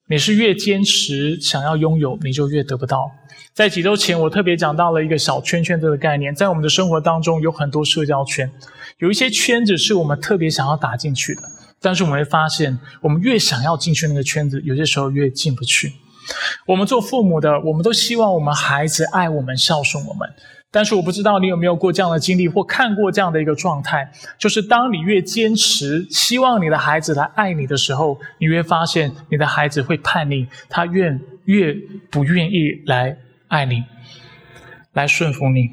[0.07, 3.11] 你是越坚持想要拥有，你就越得不到。
[3.53, 6.33] 在几周前，我特别讲到了一个小圈圈这个概念。
[6.33, 8.49] 在我们的生活当中，有很多社交圈，
[8.99, 11.43] 有一些圈子是我们特别想要打进去的，
[11.81, 15.93] 但是我们会发现，我们越想要进去那个圈子，有些时候越进不去。
[16.67, 20.29] 我们做父母的，我们都希望我们孩子爱我们、孝顺我们。
[20.73, 31.75] 但是我不知道你有没有过这样的经历，或看过这样的一个状态，就是当你越坚持希望你的孩子来爱你的时候，你越发现你的孩子会叛逆，他越越
[32.09, 33.17] 不愿意来
[33.49, 33.83] 爱你，
[34.93, 35.71] 来顺服你。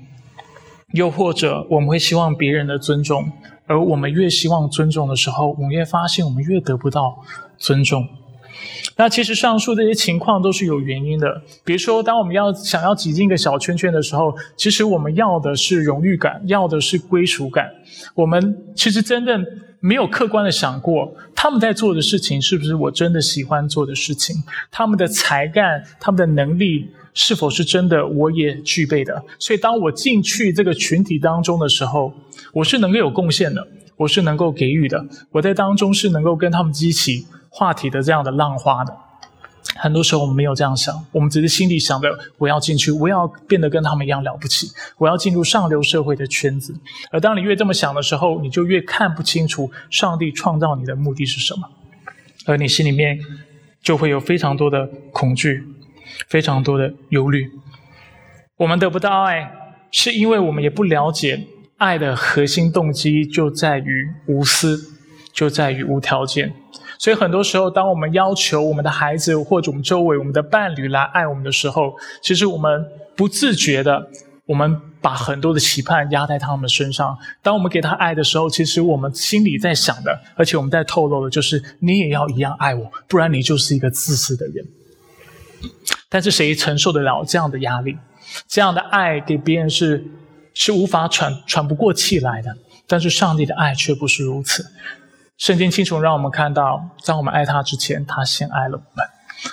[0.93, 3.31] 又或者我们会希望别人的尊重，
[3.67, 7.19] 而我们越希望尊重的时候，我们越发现我们越得不到
[7.59, 8.03] 尊重。
[8.95, 11.41] 那其实上述这些情况都是有原因的。
[11.63, 17.69] 比如说，当我们要想要挤进一个小圈圈的时候，其实我们要的是荣誉感，要的是归属感。
[18.15, 19.39] 我们其实真的
[19.79, 24.35] 没有客观的想过，他们在做的事情是不是我真的喜欢做的事情？
[24.71, 29.23] 他们的才干、他们的能力是否是真的我也具备的？
[29.37, 32.11] 所以，当我进去这个群体当中的时候，
[32.51, 37.27] 我是能够有贡献的，我是能够给予的，我在当中是能够跟他们激起。
[37.57, 38.95] 话题的这样的浪花的，
[39.77, 44.67] 很多时候我们没有这样想，我们只是心里想着我要进去，我要变得跟他们一样了不起，
[44.99, 46.75] 我要进入上流社会的圈子。
[47.09, 51.67] 而当你越这么想的时候，你就越看不清楚上帝创造你的目的是什么，
[52.45, 53.17] 而你心里面
[53.81, 55.63] 就会有非常多的恐惧，
[56.27, 57.49] 非常多的忧虑。
[58.57, 59.51] 我们得不到爱，
[59.91, 64.79] 是因为我们也不了解爱的核心动机就在于无私，
[65.33, 66.53] 就在于无条件。
[66.99, 74.09] 所以很多时候，当我们要求我们的孩子或者我们周围我们的伴侣来爱我们的时候，其实我们不自觉的，
[74.45, 77.17] 我们把很多的期盼压在他们身上。
[77.41, 84.65] 当我们给他爱的时候，其实我们心里在想的，而且我们在透露的就是，你也要一样爱我，不然你就是一个自私的人。
[86.09, 87.97] 但是谁承受得了这样的压力？
[88.47, 90.05] 这样的爱给别人是
[90.53, 92.55] 是无法喘喘不过气来的。
[92.89, 94.65] 但是上帝的爱却不是如此。
[95.37, 99.05] 圣经清楚让我们看到，在我们爱他之前，他先爱了我们。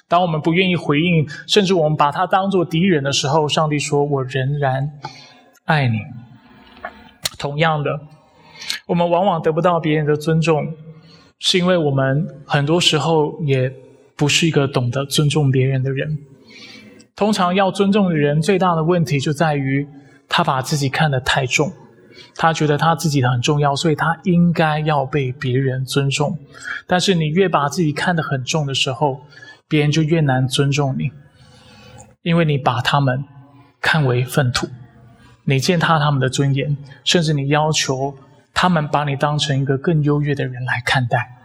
[0.09, 4.91] 当我们不愿意回应，甚至我们把他当作敌人的时候，上帝说：“我仍然
[5.67, 5.99] 爱你。”
[7.39, 8.01] 同样的，
[8.87, 10.75] 我们往往得不到别人的尊重，
[11.39, 13.71] 是因为我们很多时候也
[14.17, 16.19] 不是一个懂得尊重别人的人。
[17.15, 19.87] 通常要尊重的人，最大的问题就在于
[20.29, 21.71] 他把自己看得太重。
[22.37, 26.39] 他觉得他自己很重要，所以他应该要被别人尊重。
[26.87, 29.21] 但是你越把自己看得很重的时候，
[29.69, 31.11] 别人就越难尊重你，
[32.23, 33.25] 因为你把他们
[33.81, 34.69] 看为粪土，
[35.45, 38.17] 你践踏他们的尊严，甚至你要求
[38.53, 41.37] 他们把你当成一个更优越的人来看待，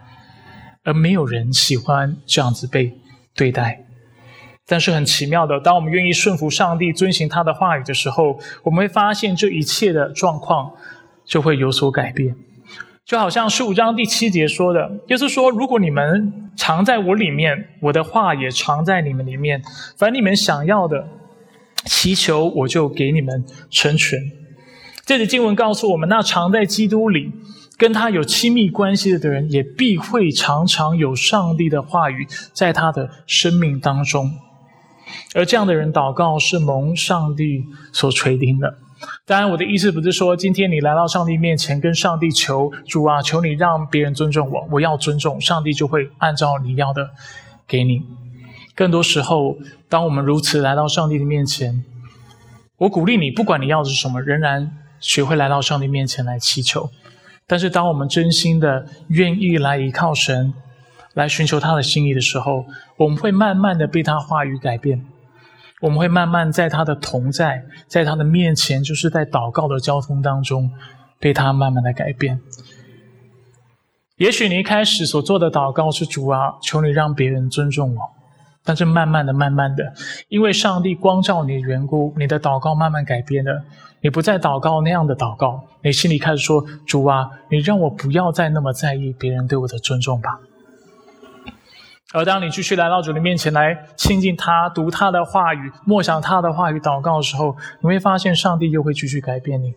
[0.84, 2.98] 而没有人喜欢这样子被
[3.34, 3.84] 对待。
[4.70, 10.70] 但是很奇妙的，当我们愿意顺服上帝、遵行他的话语的时候，我们会发现这一切的状况
[11.24, 12.36] 就会有所改变。
[13.04, 19.60] 就好像十五章第七节说的，就是说：“如果你们藏在我里面，我的话也藏在你们里面，
[19.98, 21.04] 凡你们想要的，
[21.86, 24.20] 祈求我就给你们成全。”
[25.04, 27.32] 这节经文告诉我们，那藏在基督里、
[27.76, 34.30] 跟他有亲密关系的人，也必会常常有上帝的话语在他的生命当中。
[35.34, 38.78] 而这样的人祷告是蒙上帝所垂听的，
[39.24, 47.10] 当然，我的意思不是说今天你来到上帝面前跟上帝求主啊，求你让别人尊重我，我要尊重，上帝就会按照你要的
[47.66, 48.02] 给你。
[48.74, 49.56] 更多时候，
[49.88, 51.84] 当我们如此来到上帝的面前，
[52.78, 56.90] 我鼓励你，不管你要的是什么，仍然学会来到上帝面前来祈求。
[57.46, 60.54] 但是，当我们真心的愿意来依靠神，
[61.14, 62.64] 来寻求他的心意的时候，
[62.96, 65.04] 我们会慢慢的被他话语改变。
[65.80, 70.70] 我们会慢慢在他的同在，在他的面前，就是在祷告的交通当中，
[71.18, 72.38] 被他慢慢的改变。
[74.16, 78.00] 也许你一开始所做的祷告是主啊，求你让别人尊重我。
[78.62, 79.94] 但是慢慢的、慢慢的，
[80.28, 83.64] 因为上帝光照你的缘故，你的祷告慢慢改变了。
[84.02, 90.38] 你不再祷告那样的祷告，你心里开始说：“主啊，你让我不要再那么在意别人对我的尊重吧。”
[92.12, 99.72] 而当你继续来到主的面前来亲近他、读他的话语、默想他的话语、祷告的时候，你会发现上帝又会继续改变你。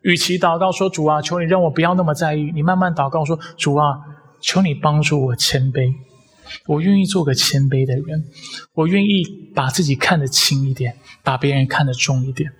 [0.00, 3.98] 与其祷告说：“主啊，求你让我不要那么在意。”你慢慢祷告说：“主啊，
[4.40, 5.92] 求你帮助我谦卑，
[6.66, 8.24] 我愿意做个谦卑的人，
[8.72, 9.22] 我愿意
[9.54, 12.50] 把自己看得轻一点，把别人看得重一点。”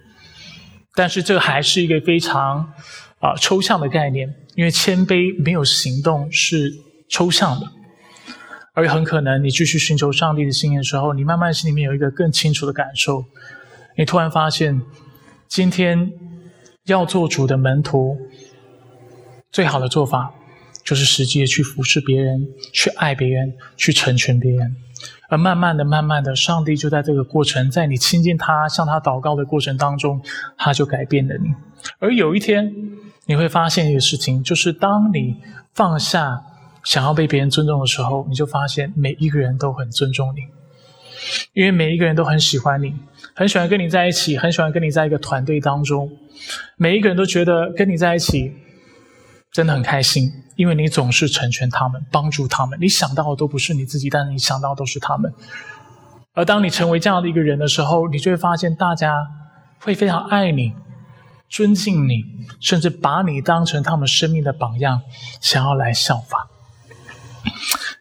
[0.95, 2.73] 但是这还是一个非常
[3.21, 6.71] 啊抽象的概念，因为谦卑没有行动是
[7.09, 7.67] 抽象的。
[8.77, 13.25] 而很可能，你继续寻求上帝的信念的时候，你慢慢心里面有一个更清楚的感受。
[13.97, 14.83] 你突然发现，
[15.47, 16.11] 今天
[16.87, 18.19] 要做主的门徒，
[19.53, 20.35] 最好的做法
[20.83, 24.75] 就是实际的去服侍别人，去爱别人，去成全别人。
[25.29, 30.21] 而慢慢的、慢慢的，上帝就在这个过程，在你亲近他、向他祷告的过程当中，
[30.59, 31.55] 他就改变了你。
[32.01, 32.75] 而有一天，
[33.27, 35.37] 你会发现一个事情，就是当你
[35.73, 36.43] 放下。
[36.85, 40.41] 想要被别人尊重的时候，你就发现每一个人都很尊重你，
[41.55, 42.95] 因为每一个人都很喜欢你，
[43.35, 46.11] 很喜欢跟你在一起，很喜欢跟你在一个团队当中。
[46.77, 48.53] 每一个人都觉得跟你在一起
[49.51, 52.79] 真的很开心，因为你总是成全他们，帮助他们。
[52.81, 55.33] 你想到的都不是你自己，但是你想到的都是他们。
[56.35, 59.15] 而当你成为这样的一个人的时候，你就会发现大家
[59.79, 60.75] 会非常爱你、
[61.49, 62.25] 尊敬你，
[62.61, 65.01] 甚至把你当成他们生命的榜样，
[65.41, 66.51] 想要来效法。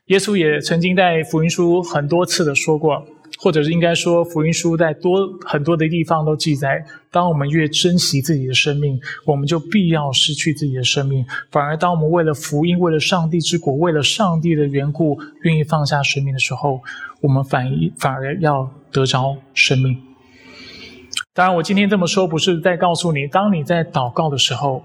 [0.07, 3.05] 耶稣也曾经在福音书很多次的说过，
[3.39, 16.81] 或者是应该说，福音书在多很多的地方都记载：当我们越珍惜自己的生命，我们就必要失去自己的生命；反而当我们为了福音、为了上帝之国、为了上帝的缘故，愿意放下生命的时候，
[17.21, 19.97] 我们反反而要得着生命。
[21.33, 24.83] 当然，我今天这么说，不是在告诉你，当你在祷告的时候，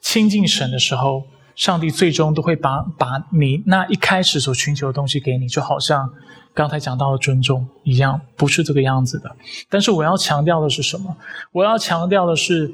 [0.00, 1.22] 亲近神的时候。
[1.56, 6.10] 上帝最终都会把把你那一开始所寻求的东西给你，就好像
[6.54, 9.36] 刚才讲到的尊重一样，不是这个样子的。
[9.68, 11.16] 但是我要强调的是什么？
[11.52, 12.72] 我要强调的是，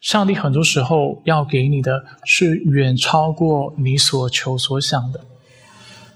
[0.00, 5.20] 上帝很多时候要给你的是远超过你所求所想的，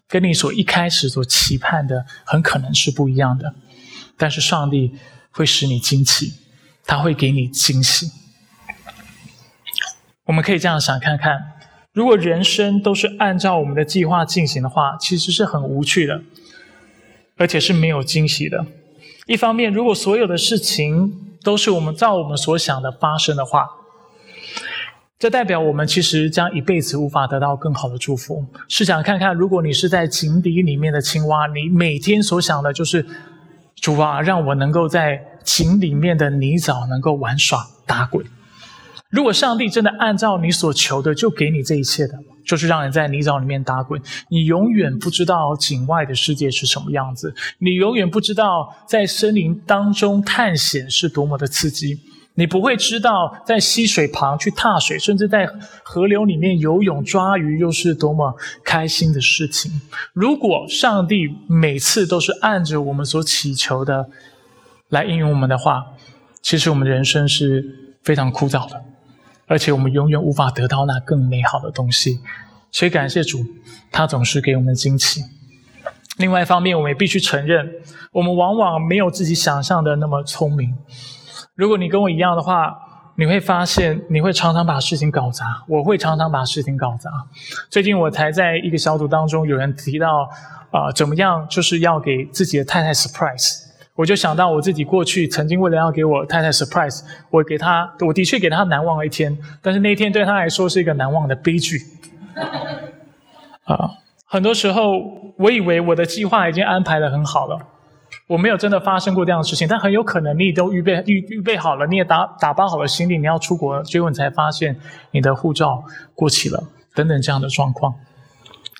[0.08, 3.54] 跟你所一开始所期盼的很可能是不一样的。
[4.16, 4.92] 但是上帝
[5.30, 6.32] 会使你惊奇，
[6.84, 8.10] 他会给你惊喜。
[10.26, 11.38] 我们可以这样想看看。
[11.92, 16.22] 如果人生都是按照我们的计划进行的话，其实是很无趣的，
[17.36, 18.66] 而且是没有惊喜的。
[19.26, 23.66] 一方面，如果所有的事情都是我们照我们所想的发生的话，
[25.18, 28.44] 这代表我们其实将一辈子无法得到更好的祝福。
[28.68, 33.06] 试想看看，如果你是在井底里面的青蛙，你每天所想的就是
[33.76, 38.26] 主啊，让我能够在井里面的泥沼能够玩耍打滚。
[39.14, 51.96] 如果上帝真的按照你所求的，就给你这一切的，就是让你在泥沼里面打滚，你永远不知道井外的世界是什么样子，你永远不知道在森林当中探险是多么的刺激，
[52.34, 55.48] 你不会知道在溪水旁去踏水，甚至在
[55.84, 58.34] 河流里面游泳抓鱼又是多么
[58.64, 59.70] 开心的事情。
[60.12, 64.08] 如果上帝每次都是按着我们所祈求的
[64.88, 65.84] 来应用我们的话，
[66.42, 67.64] 其实我们人生是
[68.02, 68.82] 非常枯燥的。
[69.46, 72.20] 而且我们永远无法得到那更美好的东西，
[72.70, 73.44] 所以感谢主，
[73.90, 75.22] 他总是给我们惊奇。
[76.18, 77.68] 另外一方面，我们也必须承认，
[78.12, 80.74] 我们往往没有自己想象的那么聪明。
[81.56, 82.72] 如果你跟我一样的话，
[83.16, 87.10] 你会发现你会常常把事情搞砸，我会常常把事情搞砸。
[87.68, 90.28] 最近我才在一个小组当中，有人提到
[90.70, 93.63] 啊，怎么样就是要给自己的太太 surprise。
[93.96, 101.78] 我就想到我自己过去曾经为了要给我太太 surprise，我给她，我的确给她难忘了一天，但是那一天对她来说是一个难忘的悲剧。
[103.64, 103.90] 啊，
[104.26, 104.92] 很多时候
[105.38, 107.56] 我以为我的计划已经安排的很好了，
[108.26, 114.76] 我没有真的发生过这样的事情，但很有可能你都预备预预备好了，你也打打包好了行李，你要出国，结果你才发现
[115.12, 115.84] 你的护照
[116.16, 116.60] 过期了，
[116.96, 117.94] 等等这样的状况。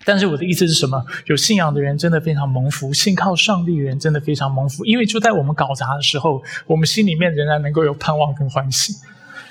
[0.05, 1.02] 但是我的意思是什么？
[1.26, 8.92] 有信仰的人真的非常蒙福，信靠上帝的人真的非常蒙福，因为就在我们搞砸的时候，我们心里面仍然能够有盼望跟欢喜，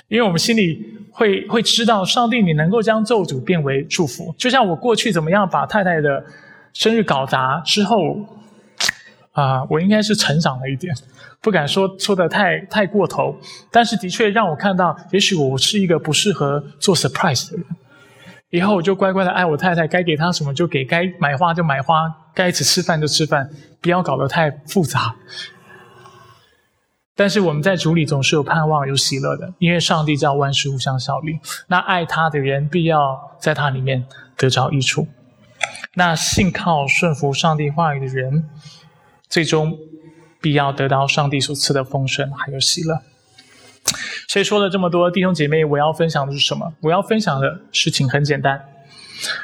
[0.08, 4.34] 因为我们心里会会知道上帝你能够将咒诅变为祝福。
[4.38, 6.24] 就像我过去怎么样把太太的
[6.72, 8.16] 生日搞砸之后，
[9.32, 10.94] 啊，我应该是成长了一点，
[11.40, 13.36] 不敢说说的太太过头，
[13.72, 17.66] 但是的确让我看到，也许我是一个不适合做 surprise 的人。
[18.54, 23.50] 以后我就乖乖的爱我太太，该给她什么就给，该买花就买花，该一起吃饭就吃饭，
[23.80, 25.16] 不要搞得太复杂。
[27.16, 31.40] 但是我们在主里总是有盼望、有喜乐的，因为上帝叫万事互相效力。
[31.66, 35.08] 那爱他的人必要在他里面得着益处。
[35.94, 38.48] 那信靠顺服上帝话语的人，
[39.28, 39.76] 最终
[40.40, 43.02] 必要得到上帝所赐的丰盛还有喜乐。
[44.28, 46.72] 所以说了这么多，弟兄姐妹，我要分享的是什么？
[46.80, 48.60] 我要分享的事情很简单，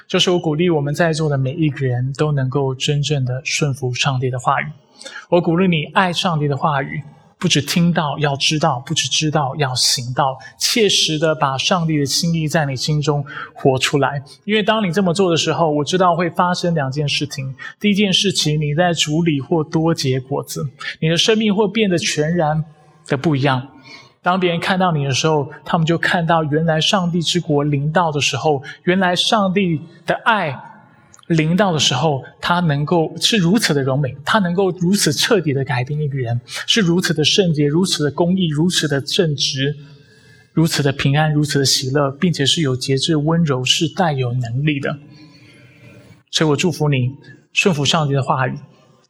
[0.07, 4.67] 就是我鼓励我们在座的每一个人都能够真正的顺服上帝的话语。
[5.29, 7.03] 我鼓励你爱上帝的话语，
[7.39, 13.25] 不只听到要知道，不只知道要行道，切实的把上帝的心意在你心中
[13.55, 14.23] 活出来。
[14.45, 17.55] 因为当你这么做的时候，我知道会发生两件事情。
[17.79, 20.69] 第一件事情，你在主里或多结果子，
[21.01, 22.63] 你的生命会变得全然
[23.07, 23.69] 的不一样。
[24.23, 30.55] 当别人看到你的时候，他们就看到原来上帝之国临到的时候，原来上帝的爱
[31.29, 39.75] 临到的时候，他能够是如此的柔美，他能够如此彻底的改变一个人，是如此的圣洁，如此的公义，如此的正直，
[40.53, 44.99] 如此的平安，如此的喜乐，并且是有节制、温柔，是带有能力的。
[46.31, 47.17] 所以我祝福你，
[47.53, 48.59] 顺服上帝的话语。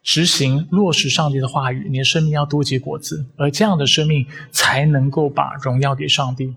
[0.03, 6.53] 执行落实上帝的话语，你的生命要多结果子，而这样的生命才能够把荣耀给上帝。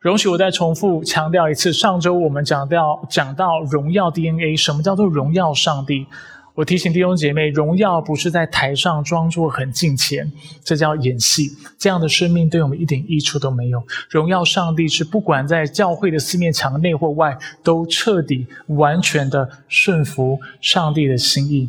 [0.00, 6.06] 容许我再重复强调一次，上周我们讲到讲到荣耀 DNA，什么叫做荣耀上帝？
[6.54, 10.30] 我提醒弟兄姐妹，荣耀不是在台上装作很敬虔，
[10.62, 11.48] 这叫演戏。
[11.78, 13.82] 这样的生命对我们一点益处都没有。
[14.10, 21.66] 荣耀上帝是不管在教会的四面墙内或外，都彻底完全的顺服上帝的心意。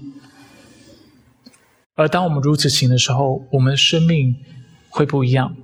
[1.96, 4.36] 而当我们如此行的时候，我们的生命
[4.90, 5.56] 会不一样。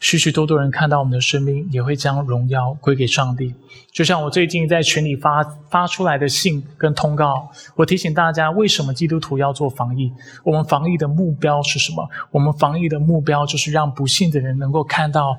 [0.00, 3.54] 许许多多人看到我们的生命，也会将荣耀归给上帝。
[3.92, 10.12] 就像我最近在群里发发出来的信跟通告，我提醒大家：为什么基督徒要做防疫？
[10.42, 12.06] 我们防疫的目标是什么？
[12.32, 15.38] 我们防疫的目标就是让不幸的人能够看到。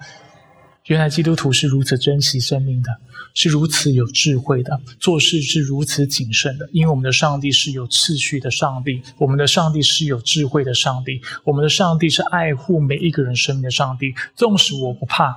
[0.86, 2.92] 原来基督徒是如此珍惜生命的，
[3.34, 6.70] 是如此有智慧的，做事是如此谨慎的。
[6.72, 14.14] 因为我们的上帝是有秩序的上帝，我们的上帝是有智慧的上帝，我们的上帝是爱护每一个人生命的上帝。
[14.36, 15.36] 纵使我不怕，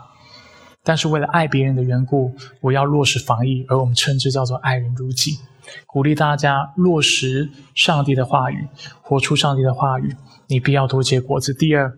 [0.84, 5.38] 但是为了爱别人的缘故，我要落实防疫，而我们称之叫做爱人如己。
[5.86, 8.66] 鼓励大家落实上帝的话语，
[9.00, 10.14] 活出上帝的话语，
[10.46, 11.54] 你必要多结果子。
[11.54, 11.90] 第二。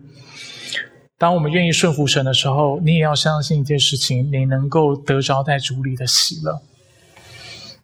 [1.21, 6.59] 当我们愿意顺服神的时候，你也要相信一件事情：你能够得着在主里的喜乐，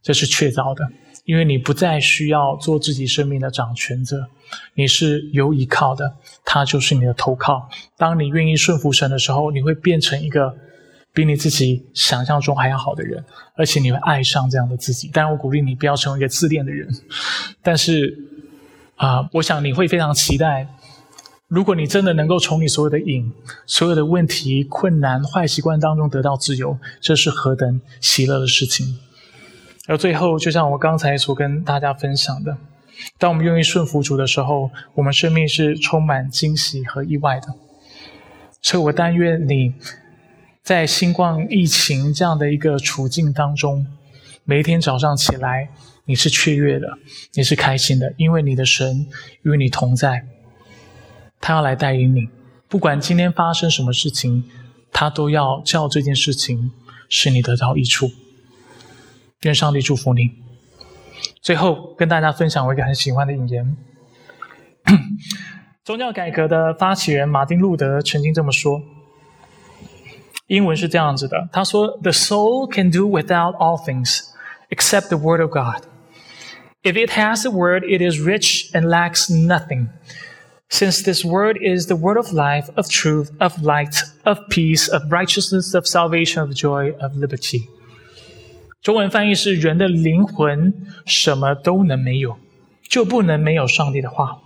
[0.02, 0.84] 这是确凿的。
[1.24, 4.26] 因为你不再需要做自己生命的掌权者，
[4.74, 7.70] 你是有依靠的，他就是你的投靠。
[7.96, 10.58] 当你愿意顺服神的时候，你会变成一个
[11.14, 13.24] 比你自己想象中还要好的人，
[13.54, 15.10] 而且你会爱上这样的自己。
[15.10, 16.90] 当然，我鼓励你不要成为一个自恋的人，
[17.62, 18.18] 但是
[18.96, 20.68] 啊，我想你会非常期待。
[21.48, 23.32] 如果你真的能够从你所有的瘾、
[23.66, 28.98] 所有的问题、困难、坏习惯当中得到自由，这是何等喜乐的事情！
[29.88, 32.58] 而最后，就像我刚才所跟大家分享的，
[33.18, 37.48] 当我们愿意顺服主的时候，我们生命是充满惊喜和意外的。
[38.62, 39.74] 所以我但愿你
[40.62, 43.88] 在新冠疫情这样的一个处境当中，
[44.44, 45.70] 每一天早上起来，
[46.04, 46.90] 你是雀跃的，
[47.36, 49.08] 你是开心的，因为你的神
[49.44, 50.26] 与你同在。
[51.41, 52.29] 他要来带领你，
[52.69, 54.45] 不管今天发生什么事情，
[54.93, 56.73] 他都要叫这件事情
[57.09, 58.11] 使你得到益处。
[59.43, 60.31] 愿上帝祝福你。
[61.41, 63.77] 最后跟大家分享我一个很喜欢的引言：
[65.85, 68.81] 宗教改革的发起人马丁路德曾经这么说，
[70.47, 74.21] 英文是这样子的，他说：“The soul can do without all things
[74.71, 75.83] except the word of God.
[76.83, 79.89] If it has the word, it is rich and lacks nothing.”
[80.70, 85.04] Since this word is the word of life, of truth, of light, of peace, of
[85.10, 87.68] righteousness, of salvation, of joy, of liberty。
[88.82, 90.74] 中文翻译是：人的灵魂
[91.06, 92.38] 什么都能没有，
[92.88, 94.42] 就不能没有上帝的话。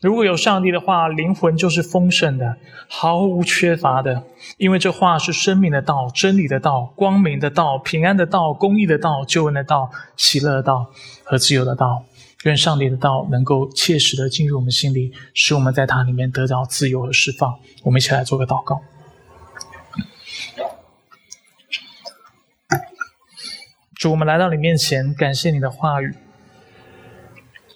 [0.00, 2.56] 如果有上帝的话，灵魂就是丰盛的，
[2.88, 4.24] 毫无缺乏的，
[4.58, 10.90] 因为这话是生命的道、真理的道、光明的道、平安的道、公义的道、救恩的道、喜乐的道
[11.22, 12.04] 和自由的道。
[12.44, 17.58] 愿上帝的道能够切实的进入我们心里，使我们在它里面得到自由和释放。
[17.82, 18.80] 我们一起来做个祷告。
[23.94, 26.14] 主，我们来到你面前，感谢你的话语。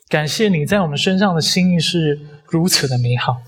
[0.08, 3.42] 感谢你在我们身上的心意是如此的美好。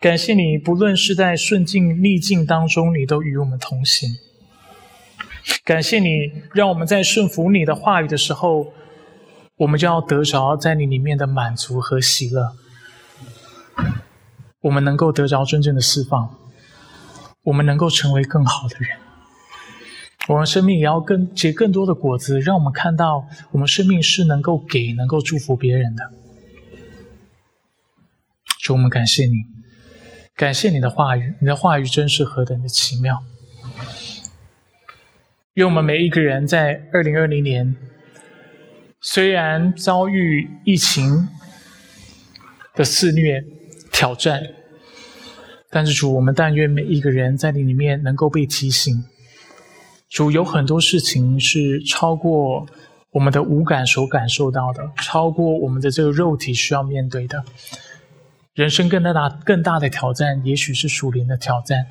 [0.00, 4.16] 感谢你，不论是在顺境逆境当中，你都与我们同行。
[5.64, 8.72] 感谢你，让我们在顺服你的话语的时候，
[9.56, 12.54] 我们就要得着在你里面的满足和喜乐。
[14.60, 16.36] 我们能够得着真正的释放，
[17.42, 18.98] 我们能够成为更好的人。
[20.28, 26.10] 我们生命也要更结更多的果子，让我们看到我们生命是能够给、能够祝福别人的。
[28.60, 29.44] 主，我们感谢你，
[30.34, 33.22] 感谢你的话语，你的话语真是何等的奇妙。
[35.54, 37.76] 愿我们每一个人在二零二零年，
[39.00, 41.28] 虽然遭遇疫情
[42.74, 43.44] 的肆虐
[43.92, 44.42] 挑战，
[45.70, 49.04] 但是主，我们但愿每一个人在你里面能够被提醒。
[50.08, 52.66] 主有很多事情是超过
[53.10, 57.44] 我们的五感所感受到的，超过我们的这个肉体需要面对的。
[58.54, 61.86] 人生更大、更大的挑战，也许是属灵的挑战，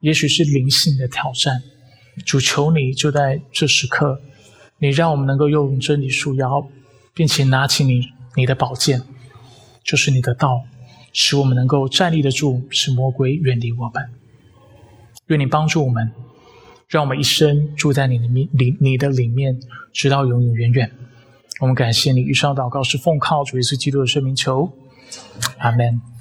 [0.00, 1.60] 也许是灵性的挑战。
[2.24, 4.20] 主求你就在这时刻，
[4.78, 6.66] 你让我们能够用真理束腰，
[7.14, 9.02] 并且拿起你你的宝剑，
[9.82, 10.64] 就是你的道，
[11.12, 14.10] 使我们能够站立得住，使魔鬼远离我们。
[15.26, 16.12] 愿你帮助我们。
[16.88, 19.58] 让我们一生住在你的里里你的里面，
[19.92, 20.88] 直到永永远远。
[21.58, 24.70] 我们感谢你，以上祷告是奉靠主耶稣基督的圣名求，
[25.58, 26.15] 阿门。